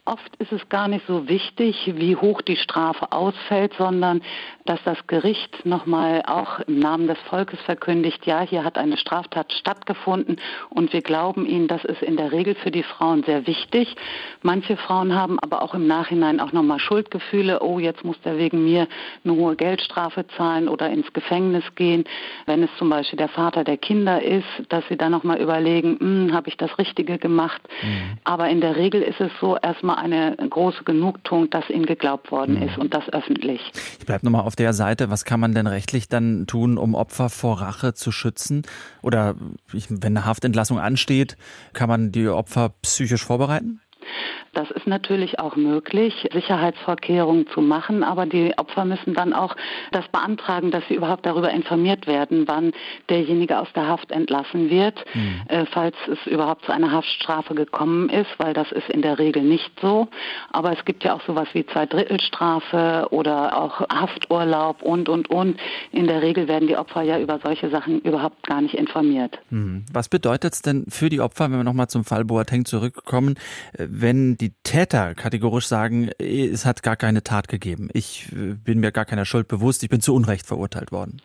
Oft 0.08 0.36
ist 0.38 0.52
es 0.52 0.66
gar 0.70 0.88
nicht 0.88 1.06
so 1.06 1.28
wichtig, 1.28 1.92
wie 1.94 2.16
hoch 2.16 2.40
die 2.40 2.56
Strafe 2.56 3.12
ausfällt, 3.12 3.74
sondern 3.76 4.22
dass 4.64 4.82
das 4.84 5.06
Gericht 5.06 5.66
nochmal 5.66 6.22
auch 6.26 6.60
im 6.60 6.78
Namen 6.78 7.06
des 7.06 7.18
Volkes 7.28 7.60
verkündigt, 7.60 8.24
ja, 8.24 8.40
hier 8.40 8.64
hat 8.64 8.78
eine 8.78 8.96
Straftat 8.96 9.52
stattgefunden 9.52 10.40
und 10.70 10.94
wir 10.94 11.02
glauben 11.02 11.44
Ihnen, 11.44 11.68
das 11.68 11.84
ist 11.84 12.02
in 12.02 12.16
der 12.16 12.32
Regel 12.32 12.54
für 12.54 12.70
die 12.70 12.84
Frauen 12.84 13.22
sehr 13.24 13.46
wichtig. 13.46 13.96
Manche 14.40 14.78
Frauen 14.78 15.14
haben 15.14 15.38
aber 15.40 15.60
auch 15.60 15.74
im 15.74 15.86
Nachhinein 15.86 16.40
auch 16.40 16.52
nochmal 16.52 16.78
Schuldgefühle, 16.78 17.60
oh, 17.60 17.78
jetzt 17.78 18.02
muss 18.02 18.18
der 18.22 18.38
wegen 18.38 18.64
mir 18.64 18.88
eine 19.24 19.34
hohe 19.34 19.56
Geldstrafe 19.56 20.26
zahlen 20.38 20.68
oder 20.68 20.88
ins 20.88 21.12
Gefängnis 21.12 21.64
gehen. 21.74 22.04
Wenn 22.46 22.62
es 22.62 22.70
zum 22.78 22.88
Beispiel 22.88 23.18
der 23.18 23.28
Vater 23.28 23.62
der 23.62 23.76
Kinder 23.76 24.22
ist, 24.22 24.48
dass 24.70 24.88
sie 24.88 24.96
dann 24.96 25.12
nochmal 25.12 25.38
überlegen, 25.38 25.98
hm, 26.00 26.32
habe 26.32 26.48
ich 26.48 26.56
das 26.56 26.78
Richtige 26.78 27.18
gemacht. 27.18 27.60
Mhm. 27.82 28.18
Aber 28.24 28.48
in 28.48 28.62
der 28.62 28.76
Regel 28.76 29.02
ist 29.02 29.20
es 29.20 29.30
so 29.38 29.56
erstmal 29.56 29.97
eine 29.98 30.36
große 30.36 30.84
Genugtuung, 30.84 31.50
dass 31.50 31.68
ihnen 31.70 31.86
geglaubt 31.86 32.30
worden 32.30 32.56
mhm. 32.56 32.62
ist 32.62 32.78
und 32.78 32.94
das 32.94 33.08
öffentlich. 33.10 33.60
Ich 33.98 34.06
bleibe 34.06 34.24
nochmal 34.24 34.42
auf 34.42 34.56
der 34.56 34.72
Seite, 34.72 35.10
was 35.10 35.24
kann 35.24 35.40
man 35.40 35.54
denn 35.54 35.66
rechtlich 35.66 36.08
dann 36.08 36.46
tun, 36.46 36.78
um 36.78 36.94
Opfer 36.94 37.28
vor 37.28 37.60
Rache 37.60 37.94
zu 37.94 38.12
schützen? 38.12 38.62
Oder 39.02 39.36
wenn 39.72 40.16
eine 40.16 40.24
Haftentlassung 40.24 40.78
ansteht, 40.78 41.36
kann 41.72 41.88
man 41.88 42.12
die 42.12 42.28
Opfer 42.28 42.70
psychisch 42.82 43.24
vorbereiten? 43.24 43.80
Das 44.54 44.70
ist 44.70 44.86
natürlich 44.86 45.38
auch 45.38 45.56
möglich, 45.56 46.28
Sicherheitsvorkehrungen 46.32 47.46
zu 47.48 47.60
machen, 47.60 48.02
aber 48.02 48.26
die 48.26 48.56
Opfer 48.56 48.84
müssen 48.84 49.14
dann 49.14 49.32
auch 49.32 49.54
das 49.92 50.06
beantragen, 50.08 50.70
dass 50.70 50.82
sie 50.88 50.94
überhaupt 50.94 51.26
darüber 51.26 51.50
informiert 51.50 52.06
werden, 52.06 52.48
wann 52.48 52.72
derjenige 53.08 53.58
aus 53.58 53.68
der 53.74 53.86
Haft 53.86 54.10
entlassen 54.10 54.70
wird, 54.70 55.04
mhm. 55.14 55.42
äh, 55.48 55.66
falls 55.66 55.96
es 56.10 56.18
überhaupt 56.26 56.64
zu 56.64 56.72
einer 56.72 56.92
Haftstrafe 56.92 57.54
gekommen 57.54 58.08
ist, 58.08 58.30
weil 58.38 58.54
das 58.54 58.72
ist 58.72 58.88
in 58.88 59.02
der 59.02 59.18
Regel 59.18 59.42
nicht 59.42 59.70
so. 59.80 60.08
Aber 60.50 60.72
es 60.72 60.84
gibt 60.84 61.04
ja 61.04 61.14
auch 61.14 61.22
sowas 61.26 61.48
wie 61.52 61.64
Zweidrittelstrafe 61.66 63.08
oder 63.10 63.58
auch 63.58 63.80
Hafturlaub 63.88 64.82
und, 64.82 65.08
und, 65.08 65.30
und. 65.30 65.58
In 65.92 66.06
der 66.06 66.22
Regel 66.22 66.48
werden 66.48 66.68
die 66.68 66.76
Opfer 66.76 67.02
ja 67.02 67.18
über 67.18 67.38
solche 67.42 67.70
Sachen 67.70 68.00
überhaupt 68.00 68.46
gar 68.46 68.60
nicht 68.60 68.74
informiert. 68.74 69.38
Mhm. 69.50 69.84
Was 69.92 70.08
bedeutet 70.08 70.54
es 70.54 70.62
denn 70.62 70.86
für 70.88 71.08
die 71.08 71.20
Opfer, 71.20 71.50
wenn 71.50 71.58
wir 71.58 71.64
nochmal 71.64 71.88
zum 71.88 72.04
Fall 72.04 72.24
Boateng 72.24 72.64
zurückkommen, 72.64 73.36
äh, 73.74 73.86
wenn 74.00 74.36
die 74.36 74.52
Täter 74.62 75.14
kategorisch 75.14 75.66
sagen, 75.66 76.10
es 76.18 76.64
hat 76.64 76.82
gar 76.82 76.96
keine 76.96 77.22
Tat 77.24 77.48
gegeben. 77.48 77.88
Ich 77.92 78.30
äh, 78.32 78.54
bin 78.54 78.78
mir 78.78 78.92
gar 78.92 79.04
keiner 79.04 79.24
Schuld 79.24 79.48
bewusst, 79.48 79.82
ich 79.82 79.88
bin 79.88 80.00
zu 80.00 80.14
Unrecht 80.14 80.46
verurteilt 80.46 80.92
worden. 80.92 81.20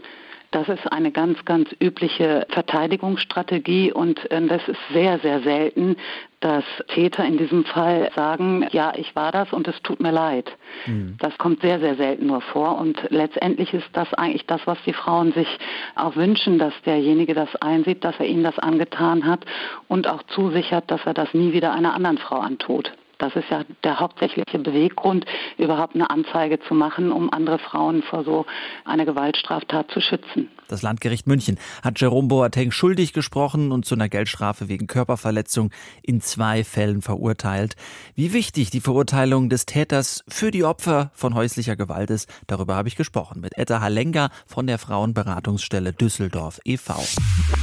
Das 0.54 0.70
ist 0.70 0.92
eine 0.92 1.12
ganz, 1.12 1.44
ganz 1.46 1.68
übliche 1.82 2.46
Verteidigungsstrategie 2.50 3.92
und 3.92 4.30
äh, 4.30 4.46
das 4.46 4.62
ist 4.68 4.80
sehr, 4.94 5.18
sehr 5.18 5.42
selten, 5.42 5.98
dass 6.42 6.64
Täter 6.90 7.26
in 7.26 7.38
diesem 7.38 7.66
Fall 7.66 8.12
sagen, 8.16 8.68
ja, 8.72 8.94
ich 8.96 9.16
war 9.16 9.32
das 9.32 9.52
und 9.52 9.68
es 9.68 9.82
tut 9.82 10.00
mir 10.00 10.12
leid. 10.12 10.52
Mhm. 10.86 11.16
Das 11.20 11.36
kommt 11.40 11.62
sehr, 11.62 11.80
sehr 11.80 11.96
selten 11.96 12.28
nur 12.28 12.42
vor 12.42 12.78
und 12.78 13.02
letztendlich 13.10 13.74
ist 13.74 13.90
das 13.94 14.14
eigentlich 14.14 14.46
das, 14.46 14.62
was 14.66 14.78
die 14.86 14.94
Frauen 14.94 15.32
sich 15.32 15.48
auch 15.96 16.16
wünschen, 16.16 16.60
dass 16.60 16.74
derjenige 16.86 17.34
das 17.34 17.56
einsieht, 17.56 18.04
dass 18.04 18.20
er 18.20 18.28
ihnen 18.28 18.44
das 18.44 18.60
angetan 18.60 19.26
hat 19.26 19.46
und 19.88 20.08
auch 20.08 20.22
zusichert, 20.24 20.92
dass 20.92 21.04
er 21.06 21.16
das 21.16 21.34
nie 21.34 21.54
wieder 21.54 21.74
einer 21.74 21.96
anderen 21.96 22.20
Frau 22.20 22.38
antut. 22.38 22.94
Das 23.24 23.38
ist 23.38 23.50
ja 23.50 23.64
der 23.86 24.02
hauptsächliche 24.02 24.60
Beweggrund, 24.60 25.26
überhaupt 25.58 25.96
eine 25.96 26.10
Anzeige 26.10 26.60
zu 26.68 26.74
machen, 26.74 27.10
um 27.10 27.32
andere 27.32 27.58
Frauen 27.58 28.04
vor 28.04 28.26
so 28.26 28.46
einer 28.84 29.06
Gewaltstraftat 29.06 29.90
zu 29.92 30.02
schützen. 30.02 30.50
Das 30.68 30.82
Landgericht 30.82 31.26
München 31.26 31.58
hat 31.84 32.02
Jerome 32.02 32.28
Boateng 32.28 32.72
schuldig 32.72 33.14
gesprochen 33.14 33.72
und 33.72 33.86
zu 33.86 33.96
einer 33.96 34.10
Geldstrafe 34.10 34.68
wegen 34.68 34.88
Körperverletzung 34.88 35.72
in 36.02 36.20
zwei 36.20 36.66
Fällen 36.66 37.02
verurteilt. 37.02 37.78
Wie 38.14 38.34
wichtig 38.34 38.72
die 38.72 38.82
Verurteilung 38.82 39.48
des 39.48 39.66
Täters 39.66 40.26
für 40.28 40.52
die 40.52 40.66
Opfer 40.66 41.10
von 41.14 41.34
häuslicher 41.34 41.78
Gewalt 41.78 42.10
ist, 42.10 42.28
darüber 42.48 42.76
habe 42.76 42.90
ich 42.90 42.98
gesprochen 42.98 43.40
mit 43.40 43.58
Etta 43.58 43.80
Halenga 43.80 44.32
von 44.46 44.68
der 44.68 44.80
Frauenberatungsstelle 44.80 45.94
Düsseldorf 45.94 46.60
e.V. 46.66 46.96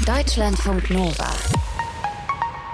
Deutschlandfunk 0.07 0.88
Nova. 0.90 1.29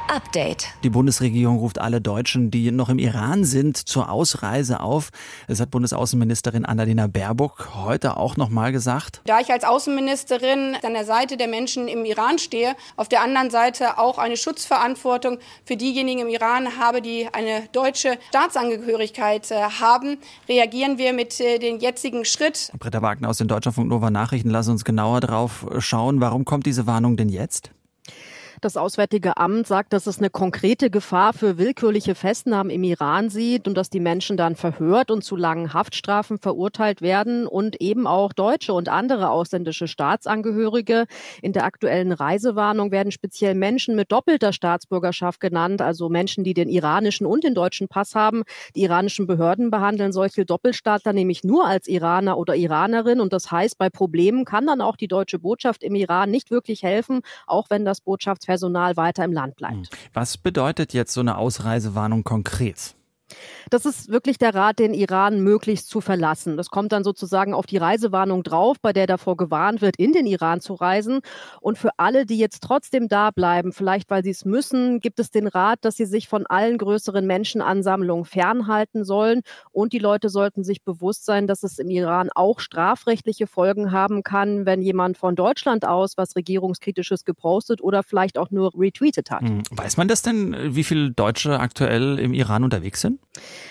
Update. 0.08 0.68
Die 0.84 0.90
Bundesregierung 0.90 1.58
ruft 1.58 1.78
alle 1.80 2.00
Deutschen, 2.00 2.50
die 2.50 2.70
noch 2.70 2.88
im 2.88 2.98
Iran 2.98 3.44
sind, 3.44 3.76
zur 3.76 4.10
Ausreise 4.10 4.80
auf. 4.80 5.10
Das 5.48 5.60
hat 5.60 5.70
Bundesaußenministerin 5.70 6.64
Annalena 6.64 7.06
Baerbock 7.06 7.70
heute 7.74 8.16
auch 8.16 8.36
noch 8.36 8.48
mal 8.48 8.72
gesagt. 8.72 9.20
Da 9.24 9.40
ich 9.40 9.50
als 9.50 9.64
Außenministerin 9.64 10.76
an 10.82 10.92
der 10.92 11.04
Seite 11.04 11.36
der 11.36 11.48
Menschen 11.48 11.88
im 11.88 12.04
Iran 12.04 12.38
stehe, 12.38 12.76
auf 12.96 13.08
der 13.08 13.22
anderen 13.22 13.50
Seite 13.50 13.98
auch 13.98 14.18
eine 14.18 14.36
Schutzverantwortung 14.36 15.38
für 15.64 15.76
diejenigen 15.76 16.20
im 16.20 16.28
Iran 16.28 16.78
habe, 16.78 17.02
die 17.02 17.28
eine 17.32 17.68
deutsche 17.72 18.18
Staatsangehörigkeit 18.28 19.50
äh, 19.50 19.62
haben, 19.80 20.18
reagieren 20.48 20.98
wir 20.98 21.12
mit 21.12 21.40
äh, 21.40 21.58
dem 21.58 21.78
jetzigen 21.78 22.24
Schritt. 22.24 22.70
Britta 22.78 23.02
Wagner 23.02 23.28
aus 23.28 23.38
den 23.38 23.48
Deutschlandfunk 23.48 23.88
Nova 23.88 24.10
Nachrichten, 24.10 24.50
lass 24.50 24.68
uns 24.68 24.84
genauer 24.84 25.20
drauf 25.20 25.66
schauen. 25.78 26.20
Warum 26.20 26.44
kommt 26.44 26.66
diese 26.66 26.86
Warnung 26.86 27.16
denn 27.16 27.28
jetzt? 27.28 27.70
Das 28.62 28.78
Auswärtige 28.78 29.36
Amt 29.36 29.66
sagt, 29.66 29.92
dass 29.92 30.06
es 30.06 30.18
eine 30.18 30.30
konkrete 30.30 30.88
Gefahr 30.88 31.34
für 31.34 31.58
willkürliche 31.58 32.14
Festnahmen 32.14 32.70
im 32.70 32.84
Iran 32.84 33.28
sieht 33.28 33.68
und 33.68 33.76
dass 33.76 33.90
die 33.90 34.00
Menschen 34.00 34.38
dann 34.38 34.56
verhört 34.56 35.10
und 35.10 35.22
zu 35.22 35.36
langen 35.36 35.74
Haftstrafen 35.74 36.38
verurteilt 36.38 37.02
werden 37.02 37.46
und 37.46 37.82
eben 37.82 38.06
auch 38.06 38.32
Deutsche 38.32 38.72
und 38.72 38.88
andere 38.88 39.28
ausländische 39.28 39.88
Staatsangehörige. 39.88 41.04
In 41.42 41.52
der 41.52 41.64
aktuellen 41.64 42.12
Reisewarnung 42.12 42.92
werden 42.92 43.12
speziell 43.12 43.54
Menschen 43.54 43.94
mit 43.94 44.10
doppelter 44.10 44.54
Staatsbürgerschaft 44.54 45.38
genannt, 45.38 45.82
also 45.82 46.08
Menschen, 46.08 46.42
die 46.42 46.54
den 46.54 46.70
iranischen 46.70 47.26
und 47.26 47.44
den 47.44 47.54
deutschen 47.54 47.88
Pass 47.88 48.14
haben. 48.14 48.42
Die 48.74 48.82
iranischen 48.84 49.26
Behörden 49.26 49.70
behandeln 49.70 50.12
solche 50.12 50.46
Doppelstaatler 50.46 51.12
nämlich 51.12 51.44
nur 51.44 51.66
als 51.66 51.88
Iraner 51.88 52.38
oder 52.38 52.56
Iranerin 52.56 53.20
und 53.20 53.34
das 53.34 53.50
heißt, 53.50 53.76
bei 53.76 53.90
Problemen 53.90 54.46
kann 54.46 54.66
dann 54.66 54.80
auch 54.80 54.96
die 54.96 55.08
deutsche 55.08 55.38
Botschaft 55.38 55.82
im 55.82 55.94
Iran 55.94 56.30
nicht 56.30 56.50
wirklich 56.50 56.82
helfen, 56.82 57.20
auch 57.46 57.68
wenn 57.68 57.84
das 57.84 58.00
Botschafts 58.00 58.45
Personal 58.46 58.96
weiter 58.96 59.24
im 59.24 59.32
Land 59.32 59.56
bleibt. 59.56 59.74
Hm. 59.74 59.98
Was 60.14 60.38
bedeutet 60.38 60.92
jetzt 60.92 61.12
so 61.12 61.20
eine 61.20 61.36
Ausreisewarnung 61.36 62.24
konkret? 62.24 62.94
Das 63.70 63.84
ist 63.84 64.08
wirklich 64.10 64.38
der 64.38 64.54
Rat, 64.54 64.78
den 64.78 64.94
Iran 64.94 65.40
möglichst 65.40 65.88
zu 65.88 66.00
verlassen. 66.00 66.56
Das 66.56 66.70
kommt 66.70 66.92
dann 66.92 67.02
sozusagen 67.02 67.52
auf 67.52 67.66
die 67.66 67.78
Reisewarnung 67.78 68.42
drauf, 68.42 68.76
bei 68.80 68.92
der 68.92 69.06
davor 69.06 69.36
gewarnt 69.36 69.80
wird, 69.80 69.96
in 69.96 70.12
den 70.12 70.26
Iran 70.26 70.60
zu 70.60 70.74
reisen. 70.74 71.20
Und 71.60 71.78
für 71.78 71.90
alle, 71.96 72.26
die 72.26 72.38
jetzt 72.38 72.62
trotzdem 72.62 73.08
da 73.08 73.30
bleiben, 73.30 73.72
vielleicht 73.72 74.10
weil 74.10 74.22
sie 74.22 74.30
es 74.30 74.44
müssen, 74.44 75.00
gibt 75.00 75.18
es 75.18 75.30
den 75.30 75.48
Rat, 75.48 75.80
dass 75.82 75.96
sie 75.96 76.06
sich 76.06 76.28
von 76.28 76.46
allen 76.46 76.78
größeren 76.78 77.26
Menschenansammlungen 77.26 78.24
fernhalten 78.24 79.04
sollen. 79.04 79.42
Und 79.72 79.92
die 79.92 79.98
Leute 79.98 80.28
sollten 80.28 80.62
sich 80.62 80.82
bewusst 80.82 81.24
sein, 81.24 81.46
dass 81.46 81.62
es 81.62 81.78
im 81.78 81.90
Iran 81.90 82.30
auch 82.34 82.60
strafrechtliche 82.60 83.46
Folgen 83.46 83.90
haben 83.90 84.22
kann, 84.22 84.66
wenn 84.66 84.80
jemand 84.80 85.18
von 85.18 85.34
Deutschland 85.34 85.86
aus 85.86 86.16
was 86.16 86.36
regierungskritisches 86.36 87.24
gepostet 87.24 87.82
oder 87.82 88.02
vielleicht 88.02 88.38
auch 88.38 88.50
nur 88.50 88.72
retweetet 88.78 89.30
hat. 89.30 89.42
Hm. 89.42 89.62
Weiß 89.70 89.96
man 89.96 90.08
das 90.08 90.22
denn, 90.22 90.56
wie 90.74 90.84
viele 90.84 91.10
Deutsche 91.10 91.58
aktuell 91.58 92.18
im 92.18 92.32
Iran 92.32 92.62
unterwegs 92.62 93.00
sind? 93.00 93.20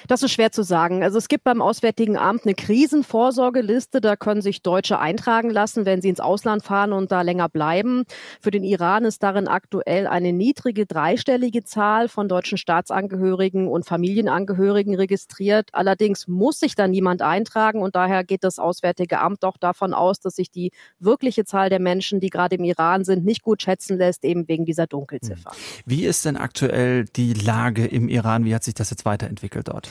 Das 0.07 0.23
ist 0.23 0.31
schwer 0.31 0.51
zu 0.51 0.63
sagen. 0.63 1.03
Also 1.03 1.17
es 1.17 1.27
gibt 1.27 1.43
beim 1.43 1.61
Auswärtigen 1.61 2.17
Amt 2.17 2.45
eine 2.45 2.55
Krisenvorsorgeliste. 2.55 4.01
Da 4.01 4.15
können 4.15 4.41
sich 4.41 4.61
Deutsche 4.61 4.99
eintragen 4.99 5.49
lassen, 5.49 5.85
wenn 5.85 6.01
sie 6.01 6.09
ins 6.09 6.19
Ausland 6.19 6.63
fahren 6.63 6.93
und 6.93 7.11
da 7.11 7.21
länger 7.21 7.49
bleiben. 7.49 8.03
Für 8.41 8.51
den 8.51 8.63
Iran 8.63 9.05
ist 9.05 9.23
darin 9.23 9.47
aktuell 9.47 10.07
eine 10.07 10.33
niedrige 10.33 10.85
dreistellige 10.85 11.63
Zahl 11.63 12.09
von 12.09 12.27
deutschen 12.27 12.57
Staatsangehörigen 12.57 13.67
und 13.67 13.85
Familienangehörigen 13.85 14.95
registriert. 14.95 15.69
Allerdings 15.73 16.27
muss 16.27 16.59
sich 16.59 16.75
da 16.75 16.87
niemand 16.87 17.21
eintragen 17.21 17.81
und 17.81 17.95
daher 17.95 18.23
geht 18.23 18.43
das 18.43 18.59
Auswärtige 18.59 19.19
Amt 19.19 19.43
auch 19.45 19.57
davon 19.57 19.93
aus, 19.93 20.19
dass 20.19 20.35
sich 20.35 20.51
die 20.51 20.71
wirkliche 20.99 21.45
Zahl 21.45 21.69
der 21.69 21.79
Menschen, 21.79 22.19
die 22.19 22.29
gerade 22.29 22.55
im 22.55 22.63
Iran 22.63 23.03
sind, 23.03 23.25
nicht 23.25 23.41
gut 23.41 23.61
schätzen 23.61 23.97
lässt, 23.97 24.23
eben 24.23 24.47
wegen 24.47 24.65
dieser 24.65 24.87
Dunkelziffer. 24.87 25.51
Wie 25.85 26.05
ist 26.05 26.25
denn 26.25 26.37
aktuell 26.37 27.05
die 27.05 27.33
Lage 27.33 27.85
im 27.85 28.09
Iran? 28.09 28.45
Wie 28.45 28.55
hat 28.55 28.63
sich 28.63 28.73
das 28.73 28.89
jetzt 28.89 29.05
weiterentwickelt? 29.05 29.69
Dort? 29.75 29.89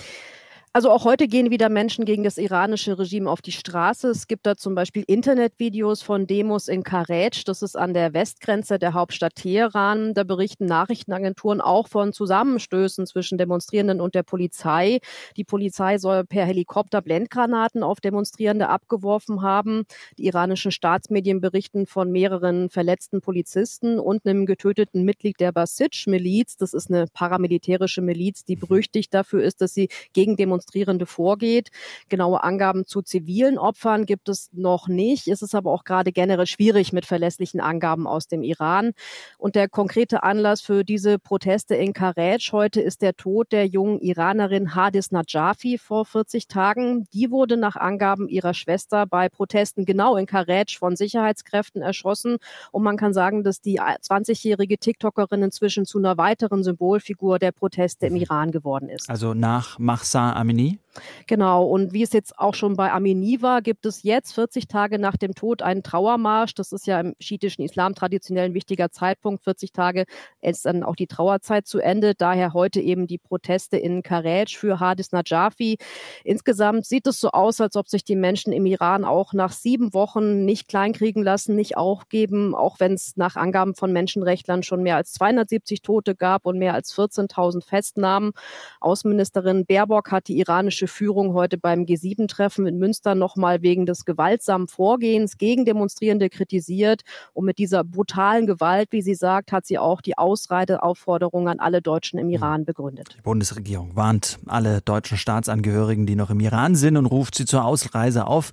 Also 0.77 0.91
auch 0.91 1.05
heute 1.05 1.29
gehen 1.29 1.53
wieder 1.53 1.69
Menschen 1.69 2.05
gegen 2.05 2.25
das 2.25 2.37
iranische 2.37 2.99
Regime 2.99 3.31
auf 3.31 3.41
die 3.41 3.53
Straße. 3.53 4.09
Es 4.09 4.27
gibt 4.27 4.45
da 4.45 4.57
zum 4.57 4.75
Beispiel 4.75 5.05
Internetvideos 5.07 6.03
von 6.03 6.27
Demos 6.27 6.67
in 6.67 6.83
Karaj. 6.83 7.45
Das 7.47 7.63
ist 7.63 7.77
an 7.77 7.95
der 7.95 8.13
Westgrenze 8.13 8.81
der 8.81 8.93
Hauptstadt 8.93 9.37
Teheran. 9.37 10.15
Da 10.15 10.25
berichten 10.25 10.67
Nachrichtenagenturen 10.67 11.61
auch 11.61 11.87
von 11.87 12.13
Zusammenstößen 12.13 13.07
zwischen 13.07 13.39
Demonstrierenden 13.39 14.01
und 14.01 14.17
der 14.17 14.25
Polizei. 14.25 14.99
Die 15.37 15.45
Polizei 15.45 15.99
soll 15.99 16.25
per 16.25 16.45
Helikopter 16.45 17.03
Blendgranaten 17.03 17.85
auf 17.85 18.01
Demonstrierende 18.01 18.69
abgeworfen 18.69 19.43
haben. 19.43 19.85
Die 20.19 20.27
iranischen 20.27 20.73
Staatsmedien 20.73 21.41
berichten 21.41 21.87
von 21.87 22.11
mehreren 22.11 22.69
verletzten 22.69 23.21
Polizisten 23.21 24.01
und 24.01 24.27
einem 24.27 24.45
getöteten 24.45 25.05
Mitglied 25.05 25.39
der 25.39 25.53
Basij-Miliz. 25.53 26.57
Das 26.57 26.75
ist 26.75 26.91
eine 26.91 27.07
paramilitärische 27.13 28.03
Miliz, 28.03 28.45
die 28.45 28.57
berüchtigt 28.57 29.15
dafür 29.15 29.45
ist, 29.45 29.61
dass 29.61 29.73
sie 29.73 29.89
gegen 30.13 30.35
Demonstrierende 30.35 30.64
Demonstrierende 30.65 31.07
vorgeht. 31.07 31.71
Genaue 32.09 32.43
Angaben 32.43 32.87
zu 32.87 33.03
zivilen 33.03 33.59
Opfern 33.59 34.07
gibt 34.07 34.29
es 34.29 34.51
noch 34.53 34.89
nicht. 34.89 35.29
Es 35.29 35.43
ist 35.43 35.55
aber 35.55 35.73
auch 35.73 35.85
gerade 35.85 36.13
generell 36.13 36.47
schwierig 36.47 36.93
mit 36.93 37.07
verlässlichen 37.07 37.61
Angaben 37.61 38.07
aus 38.07 38.27
dem 38.29 38.43
Iran. 38.43 38.93
Und 39.39 39.55
der 39.55 39.69
konkrete 39.69 40.23
Anlass 40.23 40.61
für 40.63 40.85
diese 40.85 41.19
Proteste 41.19 41.75
in 41.75 41.93
Karaj 41.93 42.39
heute 42.53 42.81
ist 42.81 43.03
der 43.03 43.15
Tod 43.15 43.53
der 43.53 43.67
jungen 43.67 44.01
Iranerin 44.01 44.75
Hadis 44.75 45.11
Najafi 45.11 45.79
vor 45.79 46.05
40 46.05 46.49
Tagen. 46.49 47.07
Die 47.13 47.31
wurde 47.31 47.57
nach 47.57 47.77
Angaben 47.77 48.29
ihrer 48.29 48.55
Schwester 48.55 49.07
bei 49.07 49.29
Protesten 49.29 49.85
genau 49.85 50.17
in 50.17 50.27
Karaj 50.27 50.77
von 50.79 50.97
Sicherheitskräften 50.97 51.83
erschossen. 51.83 52.39
Und 52.73 52.83
man 52.83 52.97
kann 52.97 53.13
sagen, 53.13 53.45
dass 53.45 53.61
die 53.61 53.81
20-jährige 53.81 54.79
TikTokerin 54.79 55.43
inzwischen 55.43 55.85
zu 55.85 55.99
einer 55.99 56.17
weiteren 56.17 56.65
Symbolfigur 56.65 57.39
der 57.39 57.53
Proteste 57.53 58.07
im 58.07 58.17
Iran 58.17 58.51
geworden 58.51 58.89
ist. 58.89 59.11
Also 59.11 59.35
nach 59.35 59.79
Mahsa 59.79 60.33
Amini 60.33 60.54
Amini? 60.55 60.79
Genau, 61.27 61.65
und 61.65 61.93
wie 61.93 62.03
es 62.03 62.13
jetzt 62.13 62.39
auch 62.39 62.55
schon 62.55 62.77
bei 62.77 62.93
Amini 62.93 63.43
war, 63.43 63.63
gibt 63.63 63.87
es 63.87 64.03
jetzt 64.03 64.33
40 64.35 64.69
Tage 64.69 64.99
nach 64.99 65.17
dem 65.17 65.35
Tod 65.35 65.63
einen 65.63 65.83
Trauermarsch. 65.83 66.55
Das 66.55 66.73
ist 66.73 66.87
ja 66.87 67.01
im 67.01 67.15
schiitischen 67.19 67.65
Islam 67.65 67.95
traditionell 67.95 68.47
ein 68.47 68.55
wichtiger 68.55 68.91
Zeitpunkt. 68.91 69.43
40 69.43 69.73
Tage 69.73 70.05
ist 70.41 70.67
dann 70.67 70.85
auch 70.85 70.95
die 70.95 71.07
Trauerzeit 71.07 71.67
zu 71.67 71.81
Ende. 71.81 72.15
Daher 72.15 72.53
heute 72.53 72.81
eben 72.81 73.07
die 73.07 73.19
Proteste 73.19 73.77
in 73.77 74.03
Karaj 74.03 74.57
für 74.57 74.79
Hadis 74.79 75.11
Najafi. 75.13 75.79
Insgesamt 76.23 76.87
sieht 76.87 77.07
es 77.07 77.19
so 77.19 77.31
aus, 77.31 77.61
als 77.61 77.77
ob 77.77 77.89
sich 77.89 78.05
die 78.05 78.17
Menschen 78.17 78.53
im 78.53 78.67
Iran 78.67 79.05
auch 79.05 79.33
nach 79.33 79.53
sieben 79.53 79.95
Wochen 79.95 80.45
nicht 80.45 80.69
kleinkriegen 80.69 81.25
lassen, 81.25 81.57
nicht 81.57 81.77
aufgeben, 81.77 82.55
auch 82.55 82.79
wenn 82.79 82.93
es 82.93 83.17
nach 83.17 83.35
Angaben 83.37 83.75
von 83.75 83.93
Menschenrechtlern 83.93 84.63
schon 84.63 84.83
mehr 84.83 84.97
als 84.97 85.13
270 85.15 85.83
Tote 85.83 86.15
gab 86.15 86.47
und 86.47 86.59
mehr 86.59 86.75
als 86.75 86.95
14.000 86.95 87.65
Festnahmen. 87.65 88.33
Außenministerin 88.81 89.67
Baerbock 89.67 90.13
hat 90.13 90.29
die 90.29 90.44
iranische 90.45 90.87
Führung 90.87 91.35
heute 91.35 91.59
beim 91.59 91.85
G7-Treffen 91.85 92.67
in 92.67 92.79
Münster 92.79 93.15
nochmal 93.15 93.63
wegen 93.63 93.87
des 93.87 94.05
gewaltsamen 94.05 94.69
Vorgehens 94.69 95.39
gegen 95.39 95.65
Demonstrierende 95.65 96.29
kritisiert. 96.29 97.03
Und 97.33 97.47
mit 97.47 97.59
dieser 97.59 97.83
brutalen 97.85 98.47
Gewalt, 98.47 98.89
wie 98.93 99.03
sie 99.03 99.15
sagt, 99.15 99.53
hat 99.53 99.67
sie 99.67 99.79
auch 99.79 100.01
die 100.01 100.19
Ausreiseaufforderung 100.19 101.49
an 101.49 101.61
alle 101.61 101.83
Deutschen 101.83 102.19
im 102.19 102.29
Iran 102.29 102.65
begründet. 102.65 103.17
Die 103.19 103.23
Bundesregierung 103.23 103.97
warnt 103.97 104.39
alle 104.47 104.81
deutschen 104.83 105.17
Staatsangehörigen, 105.17 106.07
die 106.07 106.17
noch 106.17 106.31
im 106.31 106.41
Iran 106.41 106.77
sind 106.77 106.97
und 106.97 107.07
ruft 107.07 107.35
sie 107.35 107.47
zur 107.47 107.65
Ausreise 107.65 108.27
auf. 108.27 108.53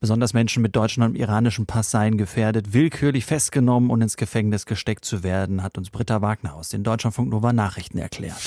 Besonders 0.00 0.32
Menschen 0.32 0.62
mit 0.62 0.76
deutschen 0.76 1.02
und 1.02 1.14
iranischen 1.14 1.66
Pass 1.66 1.90
seien 1.90 2.16
gefährdet, 2.16 2.72
willkürlich 2.72 3.24
festgenommen 3.24 3.90
und 3.90 4.00
ins 4.02 4.16
Gefängnis 4.16 4.66
gesteckt 4.66 5.04
zu 5.04 5.22
werden, 5.22 5.62
hat 5.62 5.78
uns 5.78 5.90
Britta 5.90 6.22
Wagner 6.22 6.54
aus 6.54 6.68
den 6.68 6.82
Deutschlandfunk 6.82 7.30
Nova 7.30 7.52
Nachrichten 7.52 7.98
erklärt. 7.98 8.40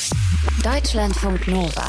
Deutschlandfunk 0.64 1.48
Nova. 1.48 1.88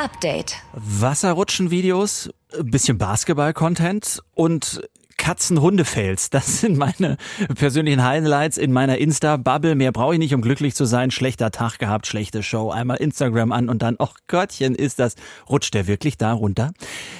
Update. 0.00 0.56
Wasserrutschen-Videos, 0.72 2.30
bisschen 2.62 2.96
Basketball-Content 2.96 4.22
und 4.34 4.80
Katzen-Hunde-Fails. 5.20 6.30
Das 6.30 6.60
sind 6.60 6.78
meine 6.78 7.18
persönlichen 7.54 8.02
Highlights 8.02 8.56
in 8.56 8.72
meiner 8.72 8.96
Insta-Bubble. 8.96 9.74
Mehr 9.74 9.92
brauche 9.92 10.14
ich 10.14 10.18
nicht, 10.18 10.34
um 10.34 10.40
glücklich 10.40 10.74
zu 10.74 10.86
sein. 10.86 11.10
Schlechter 11.10 11.50
Tag 11.50 11.78
gehabt, 11.78 12.06
schlechte 12.06 12.42
Show. 12.42 12.70
Einmal 12.70 12.96
Instagram 12.96 13.52
an 13.52 13.68
und 13.68 13.82
dann, 13.82 13.96
ach 13.98 14.14
Gottchen, 14.28 14.74
ist 14.74 14.98
das, 14.98 15.16
rutscht 15.48 15.74
der 15.74 15.86
wirklich 15.86 16.16
da 16.16 16.32
runter? 16.32 16.72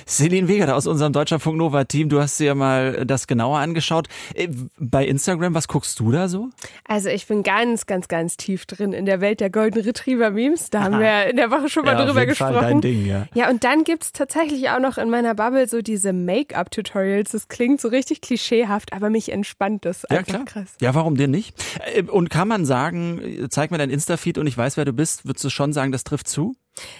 Celine 0.09 0.49
Weger 0.49 0.75
aus 0.75 0.87
unserem 0.87 1.13
Deutschlandfunk 1.13 1.59
Nova 1.59 1.85
Team, 1.85 2.09
du 2.09 2.21
hast 2.21 2.41
dir 2.41 2.55
mal 2.55 3.05
das 3.05 3.27
genauer 3.27 3.59
angeschaut. 3.59 4.09
Äh, 4.35 4.49
bei 4.79 5.07
Instagram, 5.07 5.55
was 5.55 5.69
guckst 5.69 6.01
du 6.01 6.11
da 6.11 6.29
so? 6.29 6.49
Also 6.89 7.11
ich 7.11 7.27
bin 7.27 7.43
ganz, 7.43 7.85
ganz, 7.85 8.09
ganz 8.09 8.39
tief 8.39 8.65
drin 8.65 8.95
in 8.95 9.05
der 9.05 9.21
Welt 9.21 9.41
der 9.41 9.51
Golden 9.51 9.81
Retriever 9.83 10.31
Memes. 10.31 10.71
Da 10.71 10.85
haben 10.85 10.99
wir 11.01 11.27
in 11.27 11.37
der 11.37 11.51
Woche 11.51 11.69
schon 11.69 11.85
mal 11.85 11.99
ja, 11.99 12.07
drüber 12.07 12.25
gesprochen. 12.25 12.55
Fall 12.55 12.63
dein 12.63 12.81
Ding, 12.81 13.05
ja. 13.05 13.27
ja, 13.35 13.51
und 13.51 13.63
dann 13.63 13.85
gibt's 13.85 14.13
tatsächlich 14.13 14.71
auch 14.71 14.81
noch 14.81 14.97
in 14.97 15.11
meiner 15.11 15.35
Bubble 15.35 15.69
so 15.69 15.83
diese 15.83 16.15
Make-up-Tutorials. 16.15 17.33
Das 17.33 17.49
klingt 17.49 17.79
so 17.83 17.90
richtig 17.93 18.21
klischeehaft, 18.21 18.93
aber 18.93 19.11
mich 19.11 19.31
entspannt 19.33 19.85
das 19.85 20.05
Ja, 20.11 20.23
klar. 20.23 20.45
krass. 20.45 20.75
Ja, 20.81 20.95
warum 20.95 21.17
denn 21.17 21.31
nicht? 21.31 21.55
Äh, 21.95 22.03
Und 22.03 22.31
kann 22.31 22.49
man 22.49 22.65
sagen, 22.65 23.47
zeig 23.51 23.71
mir 23.71 23.79
dein 23.79 23.91
Insta-Feed 23.91 24.39
und 24.39 24.47
ich 24.47 24.57
weiß, 24.57 24.77
wer 24.77 24.85
du 24.85 24.93
bist, 24.93 25.27
würdest 25.27 25.45
du 25.45 25.51
schon 25.51 25.73
sagen, 25.73 25.93
das 25.93 26.05
trifft 26.05 26.29
zu? 26.29 26.55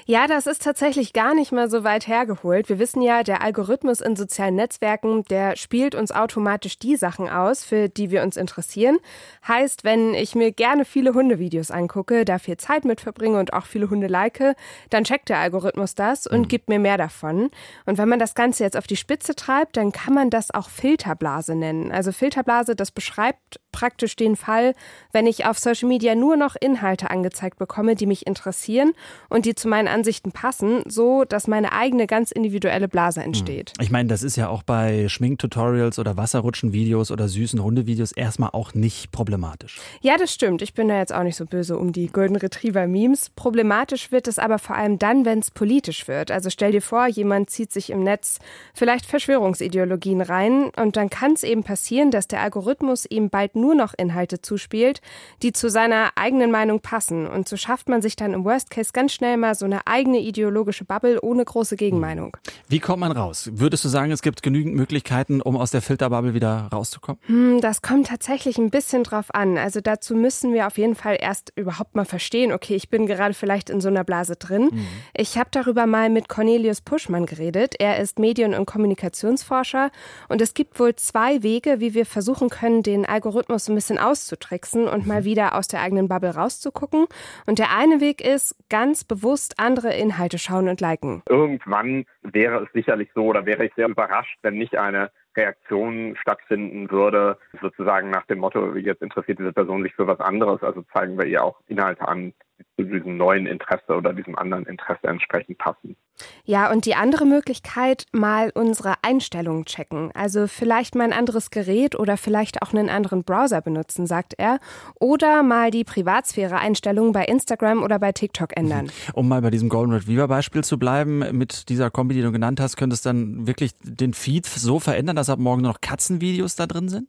Ja, 0.07 0.27
das 0.27 0.47
ist 0.47 0.63
tatsächlich 0.63 1.13
gar 1.13 1.35
nicht 1.35 1.53
mal 1.53 1.71
so 1.71 1.85
weit 1.85 2.07
hergeholt. 2.07 2.69
Wir 2.69 2.79
wissen 2.79 3.03
ja, 3.03 3.23
der 3.23 3.43
Algorithmus 3.43 4.01
in 4.01 4.17
sozialen 4.17 4.57
Netzwerken, 4.57 5.25
der 5.25 5.57
spielt 5.57 5.95
uns 5.95 6.13
automatisch 6.13 6.79
die 6.79 6.97
Sachen 6.97 7.29
aus, 7.29 7.65
für 7.65 7.89
die 7.89 8.11
wir 8.11 8.23
uns 8.23 8.37
interessieren. 8.37 8.99
Heißt, 9.47 9.85
wenn 9.85 10.15
ich 10.15 10.35
mir 10.35 10.53
gerne 10.53 10.85
viele 10.85 11.15
Hundevideos 11.15 11.71
angucke, 11.71 12.25
da 12.25 12.39
viel 12.39 12.57
Zeit 12.57 12.85
mit 12.85 13.01
verbringe 13.01 13.39
und 13.39 13.53
auch 13.53 13.67
viele 13.67 13.91
Hunde 13.91 14.07
like, 14.07 14.57
dann 14.91 15.05
checkt 15.05 15.29
der 15.29 15.39
Algorithmus 15.39 15.95
das 15.95 16.27
und 16.27 16.49
gibt 16.49 16.69
mir 16.69 16.79
mehr 16.79 16.99
davon. 16.99 17.51
Und 17.87 17.99
wenn 17.99 18.09
man 18.09 18.19
das 18.19 18.35
Ganze 18.35 18.65
jetzt 18.65 18.77
auf 18.77 18.87
die 18.87 18.97
Spitze 18.97 19.35
treibt, 19.35 19.77
dann 19.77 19.93
kann 19.93 20.15
man 20.15 20.31
das 20.31 20.53
auch 20.53 20.69
Filterblase 20.69 21.55
nennen. 21.55 21.93
Also 21.93 22.13
Filterblase, 22.13 22.77
das 22.77 22.91
beschreibt 22.91 23.61
praktisch 23.73 24.17
den 24.17 24.37
Fall, 24.37 24.75
wenn 25.13 25.27
ich 25.27 25.47
auf 25.47 25.59
Social 25.59 25.89
Media 25.89 26.15
nur 26.15 26.37
noch 26.37 26.57
Inhalte 26.61 27.11
angezeigt 27.11 27.59
bekomme, 27.59 27.95
die 27.95 28.07
mich 28.07 28.27
interessieren 28.27 28.93
und 29.29 29.47
die 29.47 29.55
zu 29.55 29.69
meinen 29.71 29.89
Ansichten 29.89 30.33
passen, 30.33 30.83
so 30.87 31.25
dass 31.25 31.49
meine 31.49 31.73
eigene 31.73 32.07
ganz 32.07 32.31
individuelle 32.31 32.89
Blase 32.89 33.23
entsteht. 33.23 33.73
Ich 33.81 33.91
meine, 33.91 34.09
das 34.09 34.23
ist 34.23 34.37
ja 34.37 34.49
auch 34.49 34.63
bei 34.63 35.09
Schminktutorials 35.09 35.99
oder 35.99 36.17
Wasserrutschen-Videos 36.17 37.11
oder 37.11 37.29
süßen 37.29 37.63
Hundevideos 37.63 38.13
erstmal 38.13 38.51
auch 38.51 38.75
nicht 38.75 39.13
problematisch. 39.13 39.81
Ja, 40.03 40.17
das 40.19 40.35
stimmt. 40.35 40.61
Ich 40.61 40.75
bin 40.75 40.89
da 40.89 40.99
jetzt 40.99 41.15
auch 41.15 41.23
nicht 41.23 41.37
so 41.37 41.47
böse 41.47 41.79
um 41.79 41.93
die 41.93 42.09
Golden 42.09 42.37
Retriever 42.37 42.87
Memes. 42.87 43.31
Problematisch 43.31 44.13
wird 44.13 44.29
es 44.29 44.39
aber 44.39 44.59
vor 44.59 44.77
allem 44.77 44.99
dann, 44.99 45.25
wenn 45.25 45.39
es 45.39 45.51
politisch 45.51 46.09
wird. 46.09 46.31
Also 46.31 46.51
stell 46.51 46.73
dir 46.73 46.83
vor, 46.83 47.07
jemand 47.07 47.51
zieht 47.51 47.73
sich 47.73 47.91
im 47.91 48.03
Netz 48.03 48.39
vielleicht 48.75 49.07
Verschwörungsideologien 49.07 50.21
rein 50.21 50.71
und 50.77 50.97
dann 50.97 51.09
kann 51.09 51.33
es 51.33 51.43
eben 51.43 51.63
passieren, 51.63 52.11
dass 52.11 52.29
der 52.29 52.43
Algorithmus 52.43 53.07
ihm 53.09 53.31
bald 53.31 53.55
nur 53.55 53.75
noch 53.75 53.95
Inhalte 53.97 54.43
zuspielt, 54.43 55.01
die 55.43 55.53
zu 55.53 55.71
seiner 55.71 56.11
eigenen 56.17 56.51
Meinung 56.51 56.81
passen. 56.81 57.27
Und 57.27 57.49
so 57.49 57.57
schafft 57.57 57.89
man 57.89 58.03
sich 58.03 58.17
dann 58.17 58.35
im 58.35 58.45
Worst 58.45 58.71
Case 58.71 58.91
ganz 58.93 59.13
schnell 59.13 59.37
mal 59.37 59.50
so 59.55 59.65
eine 59.65 59.87
eigene 59.87 60.19
ideologische 60.21 60.85
Bubble 60.85 61.21
ohne 61.21 61.45
große 61.45 61.77
Gegenmeinung. 61.77 62.37
Wie 62.69 62.81
kommt 62.81 63.01
man 63.01 63.13
raus? 63.13 63.51
Würdest 63.53 63.85
du 63.85 63.89
sagen, 63.89 64.13
es 64.13 64.23
gibt 64.23 64.43
genügend 64.43 64.75
Möglichkeiten, 64.75 65.41
um 65.41 65.57
aus 65.57 65.71
der 65.71 65.83
Filterbubble 65.83 66.35
wieder 66.35 66.69
rauszukommen? 66.73 67.21
Hm, 67.27 67.61
Das 67.61 67.83
kommt 67.83 68.09
tatsächlich 68.09 68.59
ein 68.59 68.71
bisschen 68.71 69.05
drauf 69.05 69.35
an. 69.35 69.59
Also 69.59 69.81
dazu 69.81 70.15
müssen 70.15 70.53
wir 70.53 70.67
auf 70.67 70.79
jeden 70.79 70.95
Fall 70.95 71.17
erst 71.21 71.53
überhaupt 71.57 71.95
mal 71.95 72.05
verstehen, 72.05 72.53
okay, 72.53 72.75
ich 72.75 72.89
bin 72.89 73.07
gerade 73.07 73.35
vielleicht 73.35 73.71
in 73.71 73.81
so 73.81 73.89
einer 73.89 74.05
Blase 74.05 74.37
drin. 74.37 74.71
Ich 75.15 75.37
habe 75.39 75.49
darüber 75.53 75.87
mal 75.87 76.11
mit 76.11 76.29
Cornelius 76.29 76.81
Puschmann 76.81 77.27
geredet. 77.27 77.75
Er 77.79 77.99
ist 77.99 78.19
Medien- 78.19 78.55
und 78.55 78.67
Kommunikationsforscher 78.67 79.91
und 80.29 80.41
es 80.41 80.55
gibt 80.55 80.79
wohl 80.79 80.95
zwei 80.97 81.43
Wege, 81.43 81.81
wie 81.81 81.95
wir 81.95 82.07
versuchen 82.07 82.49
können, 82.49 82.83
den 82.83 83.07
Algorithmus 83.07 83.69
ein 83.69 83.75
bisschen 83.75 83.99
auszutricksen 83.99 84.87
und 84.89 85.07
mal 85.07 85.25
wieder 85.25 85.55
aus 85.57 85.69
der 85.69 85.81
eigenen 85.81 86.09
Bubble 86.09 86.35
rauszugucken. 86.35 87.07
Und 87.47 87.59
der 87.59 87.75
eine 87.77 88.01
Weg 88.01 88.21
ist, 88.21 88.55
ganz 88.69 89.05
bewusst 89.05 89.40
andere 89.59 89.95
Inhalte 89.95 90.39
schauen 90.39 90.69
und 90.69 90.81
liken. 90.81 91.23
Irgendwann 91.29 92.05
wäre 92.23 92.65
es 92.65 92.73
sicherlich 92.73 93.11
so 93.15 93.25
oder 93.25 93.47
wäre 93.47 93.65
ich 93.65 93.73
sehr 93.75 93.89
überrascht, 93.89 94.39
wenn 94.43 94.59
nicht 94.59 94.77
eine 94.77 95.11
Reaktion 95.37 96.17
stattfinden 96.21 96.91
würde, 96.91 97.39
sozusagen 97.61 98.11
nach 98.11 98.27
dem 98.27 98.39
Motto, 98.39 98.75
jetzt 98.77 99.03
interessiert 99.03 99.39
diese 99.39 99.53
Person 99.53 99.83
sich 99.83 99.95
für 99.95 100.07
was 100.07 100.21
anderes, 100.21 100.63
also 100.63 100.83
zeigen 100.93 101.17
wir 101.19 101.27
ihr 101.27 101.45
auch 101.45 101.61
Inhalte 101.69 102.07
an, 102.07 102.33
zu 102.77 102.85
diesem 102.85 103.17
neuen 103.17 103.47
Interesse 103.47 103.95
oder 103.95 104.13
diesem 104.13 104.37
anderen 104.37 104.67
Interesse 104.67 105.07
entsprechend 105.07 105.59
passen. 105.59 105.97
Ja, 106.45 106.71
und 106.71 106.85
die 106.85 106.95
andere 106.95 107.25
Möglichkeit, 107.25 108.07
mal 108.13 108.51
unsere 108.55 108.95
Einstellungen 109.03 109.65
checken. 109.65 110.11
Also 110.15 110.47
vielleicht 110.47 110.95
mal 110.95 111.05
ein 111.05 111.13
anderes 111.13 111.51
Gerät 111.51 111.99
oder 111.99 112.17
vielleicht 112.17 112.63
auch 112.63 112.73
einen 112.73 112.89
anderen 112.89 113.25
Browser 113.25 113.61
benutzen, 113.61 114.07
sagt 114.07 114.35
er. 114.37 114.59
Oder 114.99 115.43
mal 115.43 115.71
die 115.71 115.85
Privatsphäre-Einstellungen 115.85 117.13
bei 117.13 117.25
Instagram 117.25 117.83
oder 117.83 117.99
bei 117.99 118.13
TikTok 118.13 118.57
ändern. 118.57 118.91
Um 119.15 119.29
mal 119.29 119.43
bei 119.43 119.51
diesem 119.51 119.69
Golden 119.69 119.93
Retriever 119.93 120.29
Beispiel 120.29 120.65
zu 120.65 120.79
bleiben, 120.79 121.25
mit 121.37 121.69
dieser 121.69 121.91
Kombi, 121.91 122.15
die 122.15 122.23
du 122.23 122.33
genannt 122.33 122.61
hast, 122.61 122.77
könnte 122.77 122.95
es 122.95 123.03
dann 123.03 123.47
wirklich 123.47 123.73
den 123.83 124.15
Feed 124.15 124.47
so 124.47 124.79
verändern, 124.79 125.17
dass 125.17 125.31
ab 125.31 125.39
morgen 125.39 125.63
nur 125.63 125.73
noch 125.73 125.81
Katzenvideos 125.81 126.57
da 126.57 126.67
drin 126.67 126.89
sind? 126.89 127.09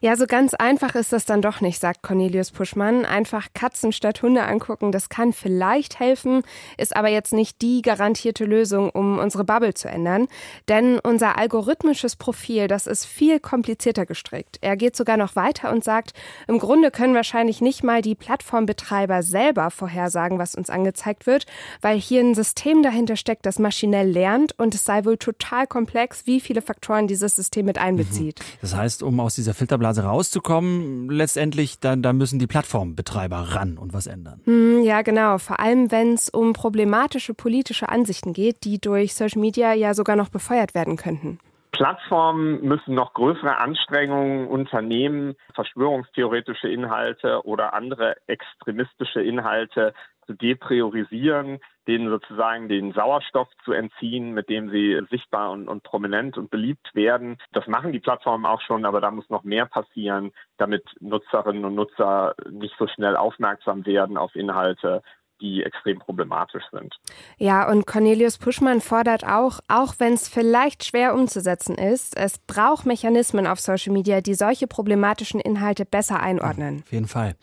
Ja, 0.00 0.16
so 0.16 0.26
ganz 0.26 0.54
einfach 0.54 0.94
ist 0.94 1.12
das 1.12 1.24
dann 1.24 1.42
doch 1.42 1.60
nicht, 1.60 1.80
sagt 1.80 2.02
Cornelius 2.02 2.50
Puschmann. 2.50 3.04
Einfach 3.04 3.48
Katzen 3.54 3.92
statt 3.92 4.22
Hunde 4.22 4.42
angucken, 4.44 4.92
das 4.92 5.08
kann 5.08 5.32
vielleicht 5.32 6.00
helfen, 6.00 6.42
ist 6.78 6.96
aber 6.96 7.08
jetzt 7.08 7.32
nicht 7.32 7.62
die 7.62 7.82
garantierte 7.82 8.44
Lösung, 8.44 8.90
um 8.90 9.18
unsere 9.18 9.44
Bubble 9.44 9.74
zu 9.74 9.88
ändern. 9.88 10.28
Denn 10.68 10.98
unser 10.98 11.38
algorithmisches 11.38 12.16
Profil, 12.16 12.68
das 12.68 12.86
ist 12.86 13.04
viel 13.04 13.40
komplizierter 13.40 14.06
gestrickt. 14.06 14.58
Er 14.60 14.76
geht 14.76 14.96
sogar 14.96 15.16
noch 15.16 15.36
weiter 15.36 15.70
und 15.70 15.84
sagt, 15.84 16.12
im 16.48 16.58
Grunde 16.58 16.90
können 16.90 17.14
wahrscheinlich 17.14 17.60
nicht 17.60 17.82
mal 17.82 18.02
die 18.02 18.14
Plattformbetreiber 18.14 19.22
selber 19.22 19.70
vorhersagen, 19.70 20.38
was 20.38 20.54
uns 20.54 20.70
angezeigt 20.70 21.26
wird, 21.26 21.46
weil 21.80 21.98
hier 21.98 22.20
ein 22.20 22.34
System 22.34 22.82
dahinter 22.82 23.16
steckt, 23.16 23.46
das 23.46 23.58
maschinell 23.58 24.08
lernt 24.08 24.58
und 24.58 24.74
es 24.74 24.84
sei 24.84 25.04
wohl 25.04 25.16
total 25.16 25.66
komplex, 25.66 26.26
wie 26.26 26.40
viele 26.40 26.62
Faktoren 26.62 27.06
dieses 27.06 27.36
System 27.36 27.66
mit 27.66 27.78
einbezieht. 27.78 28.40
Mhm. 28.40 28.58
Das 28.60 28.74
heißt, 28.74 29.02
um 29.02 29.18
aus 29.20 29.34
dieser 29.34 29.54
Filterblase 29.62 30.02
rauszukommen, 30.02 31.08
letztendlich, 31.08 31.78
da, 31.78 31.94
da 31.94 32.12
müssen 32.12 32.40
die 32.40 32.48
Plattformbetreiber 32.48 33.36
ran 33.54 33.78
und 33.78 33.94
was 33.94 34.08
ändern. 34.08 34.40
Hm, 34.44 34.82
ja, 34.82 35.02
genau. 35.02 35.38
Vor 35.38 35.60
allem, 35.60 35.92
wenn 35.92 36.14
es 36.14 36.28
um 36.28 36.52
problematische 36.52 37.32
politische 37.32 37.88
Ansichten 37.88 38.32
geht, 38.32 38.64
die 38.64 38.80
durch 38.80 39.14
Social 39.14 39.40
Media 39.40 39.72
ja 39.72 39.94
sogar 39.94 40.16
noch 40.16 40.30
befeuert 40.30 40.74
werden 40.74 40.96
könnten. 40.96 41.38
Plattformen 41.70 42.60
müssen 42.62 42.94
noch 42.94 43.14
größere 43.14 43.58
Anstrengungen 43.58 44.48
unternehmen, 44.48 45.36
verschwörungstheoretische 45.54 46.68
Inhalte 46.68 47.44
oder 47.44 47.72
andere 47.72 48.16
extremistische 48.26 49.22
Inhalte 49.22 49.94
zu 50.26 50.34
depriorisieren, 50.34 51.60
denen 51.88 52.08
sozusagen 52.08 52.68
den 52.68 52.92
Sauerstoff 52.92 53.48
zu 53.64 53.72
entziehen, 53.72 54.32
mit 54.32 54.48
dem 54.48 54.70
sie 54.70 55.00
sichtbar 55.10 55.50
und, 55.50 55.68
und 55.68 55.82
prominent 55.82 56.38
und 56.38 56.50
beliebt 56.50 56.94
werden. 56.94 57.38
Das 57.52 57.66
machen 57.66 57.92
die 57.92 58.00
Plattformen 58.00 58.46
auch 58.46 58.60
schon, 58.60 58.84
aber 58.84 59.00
da 59.00 59.10
muss 59.10 59.28
noch 59.30 59.44
mehr 59.44 59.66
passieren, 59.66 60.32
damit 60.58 60.84
Nutzerinnen 61.00 61.64
und 61.64 61.74
Nutzer 61.74 62.34
nicht 62.50 62.74
so 62.78 62.86
schnell 62.86 63.16
aufmerksam 63.16 63.84
werden 63.86 64.16
auf 64.16 64.34
Inhalte, 64.36 65.02
die 65.42 65.62
extrem 65.62 65.98
problematisch 65.98 66.62
sind. 66.70 66.94
Ja, 67.36 67.68
und 67.68 67.86
Cornelius 67.86 68.38
Puschmann 68.38 68.80
fordert 68.80 69.24
auch, 69.24 69.60
auch 69.68 69.94
wenn 69.98 70.14
es 70.14 70.28
vielleicht 70.28 70.84
schwer 70.84 71.14
umzusetzen 71.14 71.74
ist, 71.74 72.16
es 72.16 72.38
braucht 72.38 72.86
Mechanismen 72.86 73.46
auf 73.46 73.60
Social 73.60 73.92
Media, 73.92 74.20
die 74.20 74.34
solche 74.34 74.66
problematischen 74.66 75.40
Inhalte 75.40 75.84
besser 75.84 76.20
einordnen. 76.20 76.82
Auf 76.86 76.92
jeden 76.92 77.08
Fall. 77.08 77.34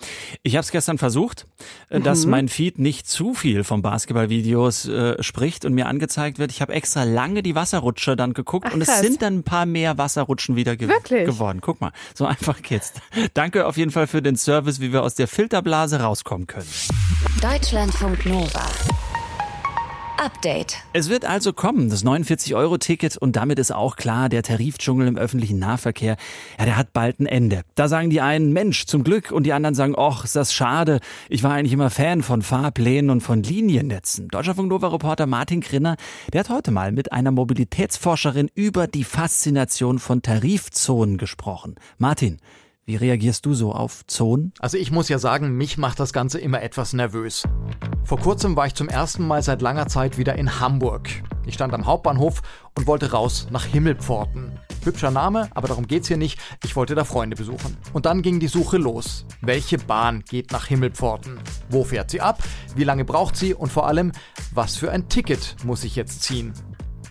Ich 0.44 0.56
habe 0.56 0.62
es 0.62 0.72
gestern 0.72 0.98
versucht, 0.98 1.46
äh, 1.90 2.00
dass 2.00 2.26
mhm. 2.26 2.32
mein 2.32 2.48
Feed 2.48 2.80
nicht 2.80 3.08
zu 3.08 3.34
viel 3.34 3.64
von 3.64 3.82
Basketballvideos 3.82 4.88
äh, 4.88 5.22
spricht 5.22 5.66
und 5.66 5.74
mir 5.74 5.88
angezeigt 5.88 6.40
wird. 6.40 6.52
Ich 6.52 6.62
habe 6.62 6.74
extra 6.74 7.04
lange 7.04 7.44
die 7.44 7.56
Wasserrutsche 7.56 8.16
dann 8.16 8.34
geguckt 8.34 8.68
Ach, 8.70 8.74
und 8.74 8.82
es 8.82 9.00
sind 9.00 9.22
dann 9.22 9.40
ein 9.40 9.44
paar 9.44 9.66
mehr 9.66 9.98
Wasserrutschen 9.98 10.56
wieder 10.56 10.78
ge 10.78 10.88
Wirklich? 10.88 11.26
geworden. 11.26 11.60
Guck 11.62 11.82
mal, 11.82 11.92
so 12.16 12.26
einfach 12.30 12.62
geht's. 12.62 12.94
Danke 13.34 13.68
auf 13.68 13.76
jeden 13.76 13.92
Fall 13.92 14.08
für 14.08 14.22
den 14.22 14.38
Service, 14.38 14.80
wie 14.80 14.94
wir 14.94 15.04
aus 15.04 15.16
der 15.16 15.28
Filterblase 15.28 16.00
rauskommen 16.00 16.48
können. 16.48 16.68
Deutschlandfunk 17.90 18.26
Nova. 18.28 18.68
Update. 20.20 20.78
Es 20.94 21.10
wird 21.10 21.26
also 21.26 21.54
kommen, 21.54 21.90
das 21.90 22.06
49-Euro-Ticket 22.06 23.18
und 23.18 23.36
damit 23.36 23.58
ist 23.58 23.72
auch 23.72 23.96
klar, 23.96 24.30
der 24.30 24.44
Tarifdschungel 24.44 25.08
im 25.08 25.18
öffentlichen 25.18 25.58
Nahverkehr, 25.58 26.16
ja, 26.60 26.66
der 26.66 26.78
hat 26.78 26.94
bald 26.94 27.20
ein 27.20 27.26
Ende. 27.26 27.64
Da 27.74 27.88
sagen 27.88 28.12
die 28.12 28.22
einen, 28.22 28.54
Mensch, 28.54 28.86
zum 28.86 29.04
Glück 29.04 29.32
und 29.32 29.48
die 29.48 29.54
anderen 29.54 29.74
sagen, 29.74 29.96
och, 29.98 30.24
ist 30.24 30.36
das 30.36 30.54
schade. 30.54 31.00
Ich 31.30 31.42
war 31.42 31.54
eigentlich 31.54 31.74
immer 31.74 31.90
Fan 31.90 32.22
von 32.22 32.44
Fahrplänen 32.44 33.10
und 33.10 33.22
von 33.22 33.42
Liniennetzen. 33.42 34.28
Deutschlandfunk 34.28 34.70
Nova-Reporter 34.70 35.26
Martin 35.26 35.62
Grinner, 35.62 35.96
der 36.32 36.42
hat 36.42 36.50
heute 36.50 36.70
mal 36.70 36.92
mit 36.92 37.12
einer 37.12 37.32
Mobilitätsforscherin 37.32 38.52
über 38.54 38.86
die 38.86 39.04
Faszination 39.04 39.98
von 39.98 40.22
Tarifzonen 40.22 41.18
gesprochen. 41.18 41.74
Martin, 41.98 42.38
wie 42.90 42.96
reagierst 42.96 43.46
du 43.46 43.54
so 43.54 43.72
auf 43.72 44.04
Zonen? 44.08 44.52
Also 44.58 44.76
ich 44.76 44.90
muss 44.90 45.10
ja 45.10 45.20
sagen, 45.20 45.56
mich 45.56 45.78
macht 45.78 46.00
das 46.00 46.12
Ganze 46.12 46.40
immer 46.40 46.64
etwas 46.64 46.94
nervös. 46.94 47.44
Vor 48.04 48.20
kurzem 48.20 48.56
war 48.56 48.66
ich 48.66 48.74
zum 48.74 48.90
ersten 48.90 49.28
Mal 49.28 49.44
seit 49.44 49.62
langer 49.62 49.86
Zeit 49.86 50.18
wieder 50.18 50.34
in 50.34 50.60
Hamburg. 50.60 51.08
Ich 51.46 51.54
stand 51.54 51.76
am 51.76 51.86
Hauptbahnhof 51.86 52.42
und 52.76 52.88
wollte 52.88 53.12
raus 53.12 53.46
nach 53.52 53.64
Himmelpforten. 53.64 54.60
Hübscher 54.84 55.12
Name, 55.12 55.50
aber 55.54 55.68
darum 55.68 55.86
geht's 55.86 56.08
hier 56.08 56.18
nicht. 56.18 56.40
Ich 56.64 56.76
wollte 56.76 56.96
da 56.96 57.04
Freunde 57.04 57.36
besuchen. 57.36 57.78
Und 57.94 58.08
dann 58.08 58.24
ging 58.24 58.40
die 58.40 58.48
Suche 58.48 58.78
los. 58.78 59.24
Welche 59.42 59.78
Bahn 59.78 60.24
geht 60.28 60.52
nach 60.52 60.66
Himmelpforten? 60.66 61.40
Wo 61.70 61.84
fährt 61.84 62.10
sie 62.10 62.22
ab? 62.22 62.42
Wie 62.76 62.86
lange 62.86 63.06
braucht 63.06 63.36
sie? 63.36 63.54
Und 63.54 63.72
vor 63.72 63.86
allem, 63.86 64.14
was 64.52 64.78
für 64.78 64.90
ein 64.90 65.10
Ticket 65.10 65.58
muss 65.64 65.84
ich 65.84 65.96
jetzt 65.96 66.24
ziehen? 66.24 66.54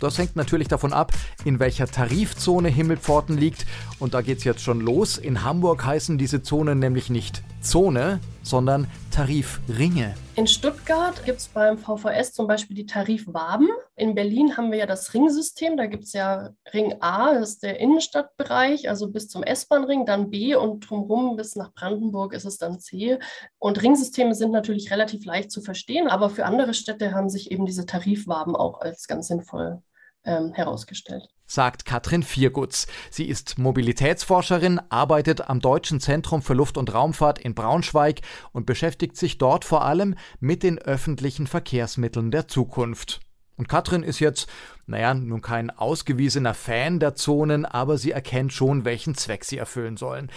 Das 0.01 0.19
hängt 0.19 0.37
natürlich 0.37 0.69
davon 0.69 0.93
ab, 0.93 1.13
in 1.45 1.59
welcher 1.59 1.87
Tarifzone 1.87 2.69
Himmelpforten 2.69 3.37
liegt. 3.37 3.67
Und 3.99 4.15
da 4.15 4.21
geht's 4.21 4.45
jetzt 4.45 4.63
schon 4.63 4.81
los. 4.81 5.19
In 5.19 5.45
Hamburg 5.45 5.85
heißen 5.85 6.19
diese 6.19 6.43
Zonen 6.43 6.79
nämlich 6.79 7.11
nicht 7.11 7.43
Zone, 7.63 8.21
sondern 8.43 8.87
Tarifringe. 9.11 10.15
In 10.37 10.47
Stuttgart 10.47 11.25
gibt 11.25 11.39
es 11.39 11.49
beim 11.49 11.77
VVS 11.77 12.33
zum 12.33 12.47
Beispiel 12.47 12.77
die 12.77 12.87
Tarifwaben. 12.87 13.69
In 13.97 14.15
Berlin 14.15 14.57
haben 14.57 14.71
wir 14.71 14.79
ja 14.79 14.87
das 14.87 15.13
Ringsystem. 15.13 15.77
Da 15.77 15.87
gibt 15.87 16.05
es 16.05 16.13
ja 16.13 16.51
Ring 16.73 16.95
A, 17.01 17.35
das 17.35 17.51
ist 17.51 17.63
der 17.63 17.81
Innenstadtbereich, 17.81 18.89
also 18.89 19.11
bis 19.11 19.29
zum 19.29 19.43
S-Bahn-Ring, 19.43 20.07
dann 20.07 20.31
B 20.31 20.55
und 20.55 20.89
drumherum 20.89 21.37
bis 21.37 21.57
nach 21.57 21.73
Brandenburg 21.75 22.33
ist 22.33 22.45
es 22.45 22.59
dann 22.59 22.79
C. 22.79 23.19
Und 23.59 23.83
Ringsysteme 23.83 24.35
sind 24.35 24.53
natürlich 24.53 24.91
relativ 24.91 25.25
leicht 25.25 25.51
zu 25.51 25.61
verstehen, 25.61 26.09
aber 26.09 26.31
für 26.31 26.45
andere 26.45 26.75
Städte 26.75 27.13
haben 27.13 27.29
sich 27.29 27.51
eben 27.51 27.67
diese 27.67 27.87
Tarifwaben 27.87 28.55
auch 28.55 28.81
als 28.81 29.09
ganz 29.09 29.27
sinnvoll 29.27 29.83
ähm, 30.25 30.53
herausgestellt. 30.53 31.29
Sagt 31.47 31.87
Katrin 31.87 32.23
Viergutz. 32.23 32.87
Sie 33.11 33.25
ist 33.25 33.59
Mobilitätsforscherin, 33.59 34.81
arbeitet 34.91 35.49
am 35.49 35.61
Deutschen 35.61 35.99
Zentrum 35.99 36.43
für 36.43 36.53
Luft- 36.53 36.77
und 36.77 36.93
Raumfahrt 36.93 37.39
in 37.39 37.55
Braunschweig 37.55 38.21
und 38.53 38.67
beschäftigt 38.67 39.17
sich 39.17 39.39
dort 39.39 39.65
vor 39.65 39.85
allem 39.85 40.15
mit 40.41 40.63
den 40.63 40.79
öffentlichen 40.79 41.47
Verkehrsmitteln 41.47 42.31
der 42.31 42.49
Zukunft. 42.49 43.21
Und 43.57 43.69
Katrin 43.69 44.03
ist 44.03 44.21
jetzt, 44.21 44.49
naja, 44.87 45.15
nun 45.15 45.41
kein 45.41 45.71
ausgewiesener 45.71 46.55
Fan 46.55 47.01
der 47.01 47.15
Zonen, 47.15 47.65
aber 47.65 47.99
sie 47.99 48.13
erkennt 48.13 48.53
schon, 48.53 48.85
welchen 48.85 49.15
Zweck 49.15 49.45
sie 49.45 49.59
erfüllen 49.59 49.97
sollen. 49.97 50.31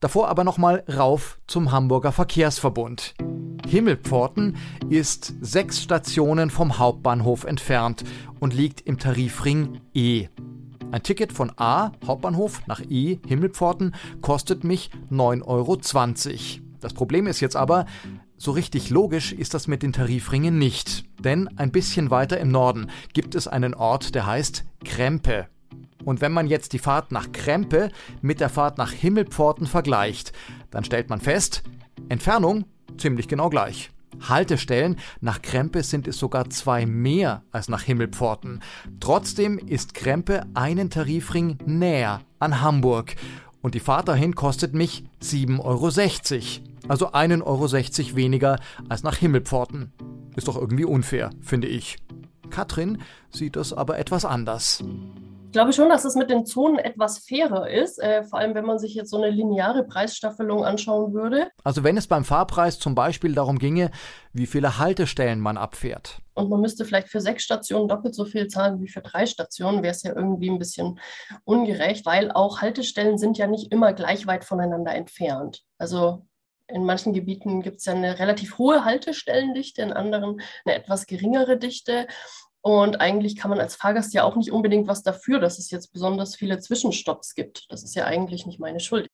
Davor 0.00 0.28
aber 0.28 0.44
nochmal 0.44 0.84
rauf 0.88 1.38
zum 1.46 1.72
Hamburger 1.72 2.12
Verkehrsverbund. 2.12 3.14
Himmelpforten 3.66 4.56
ist 4.88 5.34
sechs 5.40 5.82
Stationen 5.82 6.50
vom 6.50 6.78
Hauptbahnhof 6.78 7.44
entfernt 7.44 8.04
und 8.40 8.54
liegt 8.54 8.80
im 8.82 8.98
Tarifring 8.98 9.80
E. 9.94 10.28
Ein 10.90 11.02
Ticket 11.02 11.32
von 11.32 11.52
A, 11.56 11.92
Hauptbahnhof, 12.06 12.66
nach 12.66 12.80
E, 12.88 13.18
Himmelpforten, 13.26 13.94
kostet 14.22 14.64
mich 14.64 14.90
9,20 15.10 15.44
Euro. 15.46 15.78
Das 16.80 16.94
Problem 16.94 17.26
ist 17.26 17.40
jetzt 17.40 17.56
aber, 17.56 17.84
so 18.36 18.52
richtig 18.52 18.88
logisch 18.88 19.32
ist 19.32 19.52
das 19.52 19.66
mit 19.66 19.82
den 19.82 19.92
Tarifringen 19.92 20.58
nicht. 20.58 21.04
Denn 21.22 21.48
ein 21.58 21.72
bisschen 21.72 22.10
weiter 22.10 22.38
im 22.38 22.50
Norden 22.50 22.90
gibt 23.12 23.34
es 23.34 23.48
einen 23.48 23.74
Ort, 23.74 24.14
der 24.14 24.26
heißt 24.26 24.64
Krempe. 24.84 25.48
Und 26.04 26.20
wenn 26.20 26.32
man 26.32 26.46
jetzt 26.46 26.72
die 26.72 26.78
Fahrt 26.78 27.12
nach 27.12 27.32
Krempe 27.32 27.90
mit 28.22 28.40
der 28.40 28.48
Fahrt 28.48 28.78
nach 28.78 28.92
Himmelpforten 28.92 29.66
vergleicht, 29.66 30.32
dann 30.70 30.84
stellt 30.84 31.10
man 31.10 31.20
fest, 31.20 31.64
Entfernung 32.08 32.64
ziemlich 32.98 33.28
genau 33.28 33.48
gleich. 33.50 33.90
Haltestellen 34.20 34.96
nach 35.20 35.42
Krempe 35.42 35.82
sind 35.82 36.08
es 36.08 36.18
sogar 36.18 36.50
zwei 36.50 36.86
mehr 36.86 37.42
als 37.52 37.68
nach 37.68 37.82
Himmelpforten. 37.82 38.60
Trotzdem 39.00 39.58
ist 39.58 39.94
Krempe 39.94 40.46
einen 40.54 40.90
Tarifring 40.90 41.58
näher 41.66 42.22
an 42.38 42.60
Hamburg. 42.60 43.16
Und 43.60 43.74
die 43.74 43.80
Fahrt 43.80 44.08
dahin 44.08 44.34
kostet 44.34 44.74
mich 44.74 45.04
7,60 45.22 45.60
Euro. 45.60 46.68
Also 46.88 47.12
1,60 47.12 47.42
Euro 47.44 48.16
weniger 48.16 48.58
als 48.88 49.02
nach 49.02 49.16
Himmelpforten. 49.16 49.92
Ist 50.36 50.48
doch 50.48 50.56
irgendwie 50.56 50.84
unfair, 50.84 51.30
finde 51.42 51.68
ich. 51.68 51.98
Katrin 52.50 52.98
sieht 53.30 53.56
das 53.56 53.72
aber 53.72 53.98
etwas 53.98 54.24
anders. 54.24 54.82
Ich 55.48 55.52
glaube 55.52 55.72
schon, 55.72 55.88
dass 55.88 56.04
es 56.04 56.14
mit 56.14 56.28
den 56.28 56.44
Zonen 56.44 56.78
etwas 56.78 57.20
fairer 57.20 57.70
ist, 57.70 57.98
äh, 57.98 58.22
vor 58.22 58.38
allem 58.38 58.54
wenn 58.54 58.66
man 58.66 58.78
sich 58.78 58.94
jetzt 58.94 59.08
so 59.08 59.16
eine 59.16 59.30
lineare 59.30 59.82
Preisstaffelung 59.82 60.62
anschauen 60.62 61.14
würde. 61.14 61.48
Also 61.64 61.82
wenn 61.84 61.96
es 61.96 62.06
beim 62.06 62.26
Fahrpreis 62.26 62.78
zum 62.78 62.94
Beispiel 62.94 63.34
darum 63.34 63.58
ginge, 63.58 63.90
wie 64.34 64.44
viele 64.44 64.76
Haltestellen 64.76 65.40
man 65.40 65.56
abfährt. 65.56 66.18
Und 66.34 66.50
man 66.50 66.60
müsste 66.60 66.84
vielleicht 66.84 67.08
für 67.08 67.22
sechs 67.22 67.44
Stationen 67.44 67.88
doppelt 67.88 68.14
so 68.14 68.26
viel 68.26 68.48
zahlen 68.48 68.82
wie 68.82 68.88
für 68.88 69.00
drei 69.00 69.24
Stationen, 69.24 69.82
wäre 69.82 69.92
es 69.92 70.02
ja 70.02 70.14
irgendwie 70.14 70.50
ein 70.50 70.58
bisschen 70.58 71.00
ungerecht, 71.44 72.04
weil 72.04 72.30
auch 72.30 72.60
Haltestellen 72.60 73.16
sind 73.16 73.38
ja 73.38 73.46
nicht 73.46 73.72
immer 73.72 73.94
gleich 73.94 74.26
weit 74.26 74.44
voneinander 74.44 74.94
entfernt. 74.94 75.62
Also 75.78 76.26
in 76.66 76.84
manchen 76.84 77.14
Gebieten 77.14 77.62
gibt 77.62 77.78
es 77.78 77.86
ja 77.86 77.94
eine 77.94 78.18
relativ 78.18 78.58
hohe 78.58 78.84
Haltestellendichte, 78.84 79.80
in 79.80 79.94
anderen 79.94 80.42
eine 80.66 80.74
etwas 80.74 81.06
geringere 81.06 81.56
Dichte. 81.56 82.06
Und 82.60 83.00
eigentlich 83.00 83.36
kann 83.36 83.50
man 83.50 83.60
als 83.60 83.76
Fahrgast 83.76 84.12
ja 84.14 84.24
auch 84.24 84.36
nicht 84.36 84.52
unbedingt 84.52 84.88
was 84.88 85.02
dafür, 85.02 85.38
dass 85.38 85.58
es 85.58 85.70
jetzt 85.70 85.92
besonders 85.92 86.34
viele 86.34 86.58
Zwischenstopps 86.58 87.34
gibt. 87.34 87.66
Das 87.70 87.82
ist 87.82 87.94
ja 87.94 88.04
eigentlich 88.04 88.46
nicht 88.46 88.58
meine 88.58 88.80
Schuld. 88.80 89.08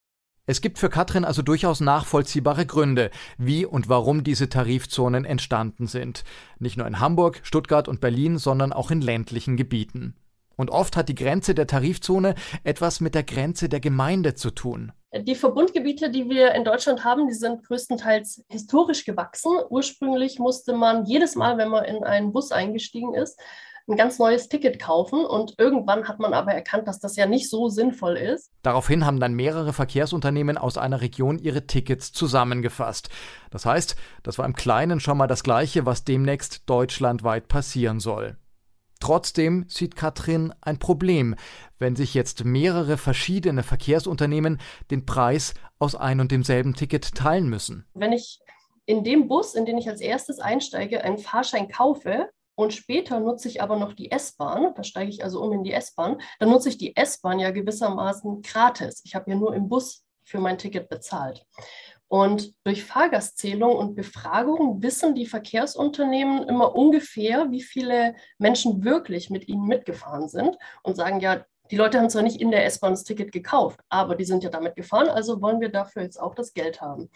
Es 0.46 0.60
gibt 0.60 0.78
für 0.78 0.90
Katrin 0.90 1.24
also 1.24 1.40
durchaus 1.40 1.80
nachvollziehbare 1.80 2.66
Gründe, 2.66 3.10
wie 3.38 3.64
und 3.64 3.88
warum 3.88 4.24
diese 4.24 4.50
Tarifzonen 4.50 5.24
entstanden 5.24 5.86
sind. 5.86 6.22
Nicht 6.58 6.76
nur 6.76 6.86
in 6.86 7.00
Hamburg, 7.00 7.40
Stuttgart 7.44 7.88
und 7.88 8.00
Berlin, 8.00 8.36
sondern 8.36 8.72
auch 8.72 8.90
in 8.90 9.00
ländlichen 9.00 9.56
Gebieten. 9.56 10.16
Und 10.56 10.70
oft 10.70 10.96
hat 10.96 11.08
die 11.08 11.14
Grenze 11.14 11.54
der 11.54 11.66
Tarifzone 11.66 12.34
etwas 12.62 13.00
mit 13.00 13.14
der 13.14 13.24
Grenze 13.24 13.68
der 13.68 13.80
Gemeinde 13.80 14.34
zu 14.34 14.50
tun. 14.50 14.92
Die 15.16 15.36
Verbundgebiete, 15.36 16.10
die 16.10 16.28
wir 16.28 16.54
in 16.54 16.64
Deutschland 16.64 17.04
haben, 17.04 17.28
die 17.28 17.34
sind 17.34 17.64
größtenteils 17.66 18.44
historisch 18.48 19.04
gewachsen. 19.04 19.52
Ursprünglich 19.70 20.40
musste 20.40 20.72
man 20.72 21.06
jedes 21.06 21.36
Mal, 21.36 21.56
wenn 21.56 21.68
man 21.68 21.84
in 21.84 22.02
einen 22.02 22.32
Bus 22.32 22.50
eingestiegen 22.50 23.14
ist, 23.14 23.38
ein 23.86 23.96
ganz 23.96 24.18
neues 24.18 24.48
Ticket 24.48 24.80
kaufen 24.80 25.24
und 25.24 25.54
irgendwann 25.58 26.08
hat 26.08 26.18
man 26.18 26.32
aber 26.32 26.52
erkannt, 26.52 26.88
dass 26.88 27.00
das 27.00 27.16
ja 27.16 27.26
nicht 27.26 27.50
so 27.50 27.68
sinnvoll 27.68 28.16
ist. 28.16 28.50
Daraufhin 28.62 29.04
haben 29.04 29.20
dann 29.20 29.34
mehrere 29.34 29.72
Verkehrsunternehmen 29.72 30.56
aus 30.56 30.78
einer 30.78 31.00
Region 31.00 31.38
ihre 31.38 31.66
Tickets 31.66 32.12
zusammengefasst. 32.12 33.10
Das 33.50 33.66
heißt, 33.66 33.96
das 34.22 34.38
war 34.38 34.46
im 34.46 34.54
Kleinen 34.54 35.00
schon 35.00 35.18
mal 35.18 35.26
das 35.26 35.42
Gleiche, 35.42 35.84
was 35.84 36.04
demnächst 36.04 36.62
deutschlandweit 36.68 37.48
passieren 37.48 38.00
soll. 38.00 38.38
Trotzdem 39.04 39.66
sieht 39.68 39.96
Katrin 39.96 40.54
ein 40.62 40.78
Problem, 40.78 41.34
wenn 41.78 41.94
sich 41.94 42.14
jetzt 42.14 42.46
mehrere 42.46 42.96
verschiedene 42.96 43.62
Verkehrsunternehmen 43.62 44.58
den 44.90 45.04
Preis 45.04 45.52
aus 45.78 45.94
ein 45.94 46.20
und 46.20 46.32
demselben 46.32 46.72
Ticket 46.72 47.14
teilen 47.14 47.50
müssen. 47.50 47.84
Wenn 47.92 48.14
ich 48.14 48.40
in 48.86 49.04
dem 49.04 49.28
Bus, 49.28 49.56
in 49.56 49.66
den 49.66 49.76
ich 49.76 49.90
als 49.90 50.00
erstes 50.00 50.38
einsteige, 50.38 51.04
einen 51.04 51.18
Fahrschein 51.18 51.68
kaufe, 51.68 52.30
und 52.54 52.72
später 52.72 53.20
nutze 53.20 53.48
ich 53.48 53.60
aber 53.60 53.76
noch 53.76 53.92
die 53.92 54.10
S-Bahn, 54.10 54.72
da 54.74 54.82
steige 54.82 55.10
ich 55.10 55.22
also 55.22 55.42
um 55.42 55.52
in 55.52 55.64
die 55.64 55.72
S-Bahn, 55.72 56.18
dann 56.38 56.48
nutze 56.48 56.70
ich 56.70 56.78
die 56.78 56.96
S-Bahn 56.96 57.38
ja 57.38 57.50
gewissermaßen 57.50 58.40
gratis. 58.40 59.02
Ich 59.04 59.14
habe 59.14 59.30
ja 59.30 59.36
nur 59.36 59.54
im 59.54 59.68
Bus 59.68 60.06
für 60.22 60.40
mein 60.40 60.56
Ticket 60.56 60.88
bezahlt. 60.88 61.44
Und 62.08 62.54
durch 62.64 62.84
Fahrgastzählung 62.84 63.74
und 63.76 63.94
Befragung 63.94 64.82
wissen 64.82 65.14
die 65.14 65.26
Verkehrsunternehmen 65.26 66.48
immer 66.48 66.76
ungefähr, 66.76 67.50
wie 67.50 67.62
viele 67.62 68.14
Menschen 68.38 68.84
wirklich 68.84 69.30
mit 69.30 69.48
ihnen 69.48 69.66
mitgefahren 69.66 70.28
sind 70.28 70.56
und 70.82 70.96
sagen, 70.96 71.20
ja, 71.20 71.44
die 71.70 71.76
Leute 71.76 71.98
haben 71.98 72.10
zwar 72.10 72.22
nicht 72.22 72.40
in 72.40 72.50
der 72.50 72.66
S-Bahn 72.66 72.92
das 72.92 73.04
Ticket 73.04 73.32
gekauft, 73.32 73.80
aber 73.88 74.16
die 74.16 74.26
sind 74.26 74.44
ja 74.44 74.50
damit 74.50 74.76
gefahren, 74.76 75.08
also 75.08 75.40
wollen 75.40 75.60
wir 75.60 75.70
dafür 75.70 76.02
jetzt 76.02 76.20
auch 76.20 76.34
das 76.34 76.52
Geld 76.52 76.82
haben. 76.82 77.10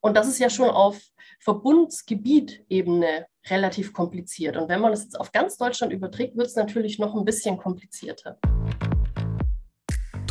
Und 0.00 0.14
das 0.14 0.28
ist 0.28 0.38
ja 0.38 0.50
schon 0.50 0.68
auf 0.68 1.00
Verbundsgebietebene 1.40 3.26
relativ 3.46 3.92
kompliziert. 3.92 4.56
Und 4.56 4.68
wenn 4.68 4.80
man 4.80 4.92
das 4.92 5.04
jetzt 5.04 5.18
auf 5.18 5.32
ganz 5.32 5.56
Deutschland 5.56 5.92
überträgt, 5.92 6.36
wird 6.36 6.48
es 6.48 6.56
natürlich 6.56 6.98
noch 6.98 7.14
ein 7.14 7.24
bisschen 7.24 7.56
komplizierter. 7.56 8.38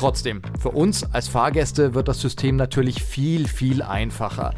Trotzdem, 0.03 0.41
für 0.59 0.71
uns 0.71 1.05
als 1.13 1.29
Fahrgäste 1.29 1.93
wird 1.93 2.09
das 2.09 2.19
System 2.19 2.57
natürlich 2.57 3.01
viel, 3.01 3.47
viel 3.47 3.81
einfacher. 3.81 4.53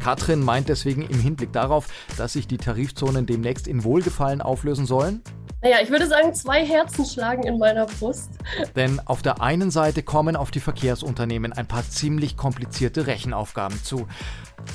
Katrin 0.00 0.40
meint 0.40 0.68
deswegen 0.68 1.02
im 1.02 1.20
Hinblick 1.20 1.52
darauf, 1.52 1.86
dass 2.18 2.32
sich 2.32 2.48
die 2.48 2.56
Tarifzonen 2.56 3.24
demnächst 3.24 3.68
in 3.68 3.84
Wohlgefallen 3.84 4.40
auflösen 4.40 4.84
sollen. 4.84 5.22
Naja, 5.62 5.76
ich 5.80 5.90
würde 5.90 6.08
sagen, 6.08 6.34
zwei 6.34 6.66
Herzen 6.66 7.06
schlagen 7.06 7.44
in 7.44 7.58
meiner 7.58 7.86
Brust. 7.86 8.30
Denn 8.74 8.98
auf 9.04 9.22
der 9.22 9.40
einen 9.40 9.70
Seite 9.70 10.02
kommen 10.02 10.34
auf 10.34 10.50
die 10.50 10.58
Verkehrsunternehmen 10.58 11.52
ein 11.52 11.68
paar 11.68 11.88
ziemlich 11.88 12.36
komplizierte 12.36 13.06
Rechenaufgaben 13.06 13.84
zu. 13.84 14.08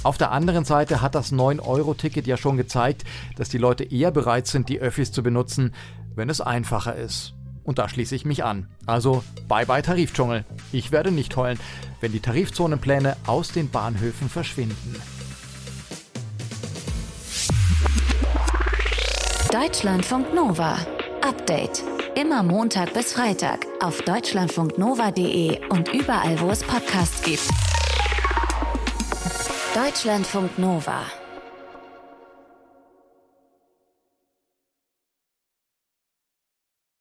Auf 0.04 0.18
der 0.18 0.32
anderen 0.32 0.64
Seite 0.64 1.02
hat 1.02 1.16
das 1.16 1.34
9-Euro-Ticket 1.34 2.26
ja 2.28 2.38
schon 2.38 2.56
gezeigt, 2.56 3.04
dass 3.36 3.50
die 3.50 3.58
Leute 3.58 3.84
eher 3.84 4.12
bereit 4.12 4.48
sind, 4.48 4.70
die 4.70 4.80
Öffis 4.80 5.12
zu 5.12 5.22
benutzen, 5.22 5.74
wenn 6.16 6.30
es 6.30 6.40
einfacher 6.40 6.96
ist. 6.96 7.37
Und 7.68 7.80
da 7.80 7.90
schließe 7.90 8.16
ich 8.16 8.24
mich 8.24 8.46
an. 8.46 8.66
Also 8.86 9.26
bye 9.50 9.66
bye 9.66 9.82
Tarifdschungel. 9.82 10.46
Ich 10.72 10.94
werde 10.94 11.12
nicht 11.12 11.36
heulen, 11.36 11.60
wenn 12.00 12.14
die 12.14 12.22
Tarifzonenpläne 12.22 13.18
aus 13.28 13.52
den 13.52 13.70
Bahnhöfen 13.70 14.30
verschwinden. 14.30 14.96
Deutschlandfunk 19.52 20.34
Nova. 20.34 20.78
Update. 21.22 21.84
Immer 22.16 22.42
Montag 22.42 22.94
bis 22.94 23.12
Freitag 23.12 23.66
auf 23.82 24.02
deutschlandfunknova.de 24.02 25.68
und 25.68 25.94
überall, 25.94 26.40
wo 26.40 26.50
es 26.50 26.64
Podcasts 26.64 27.22
gibt. 27.22 27.44
Deutschlandfunk 29.76 30.58
Nova. 30.58 31.02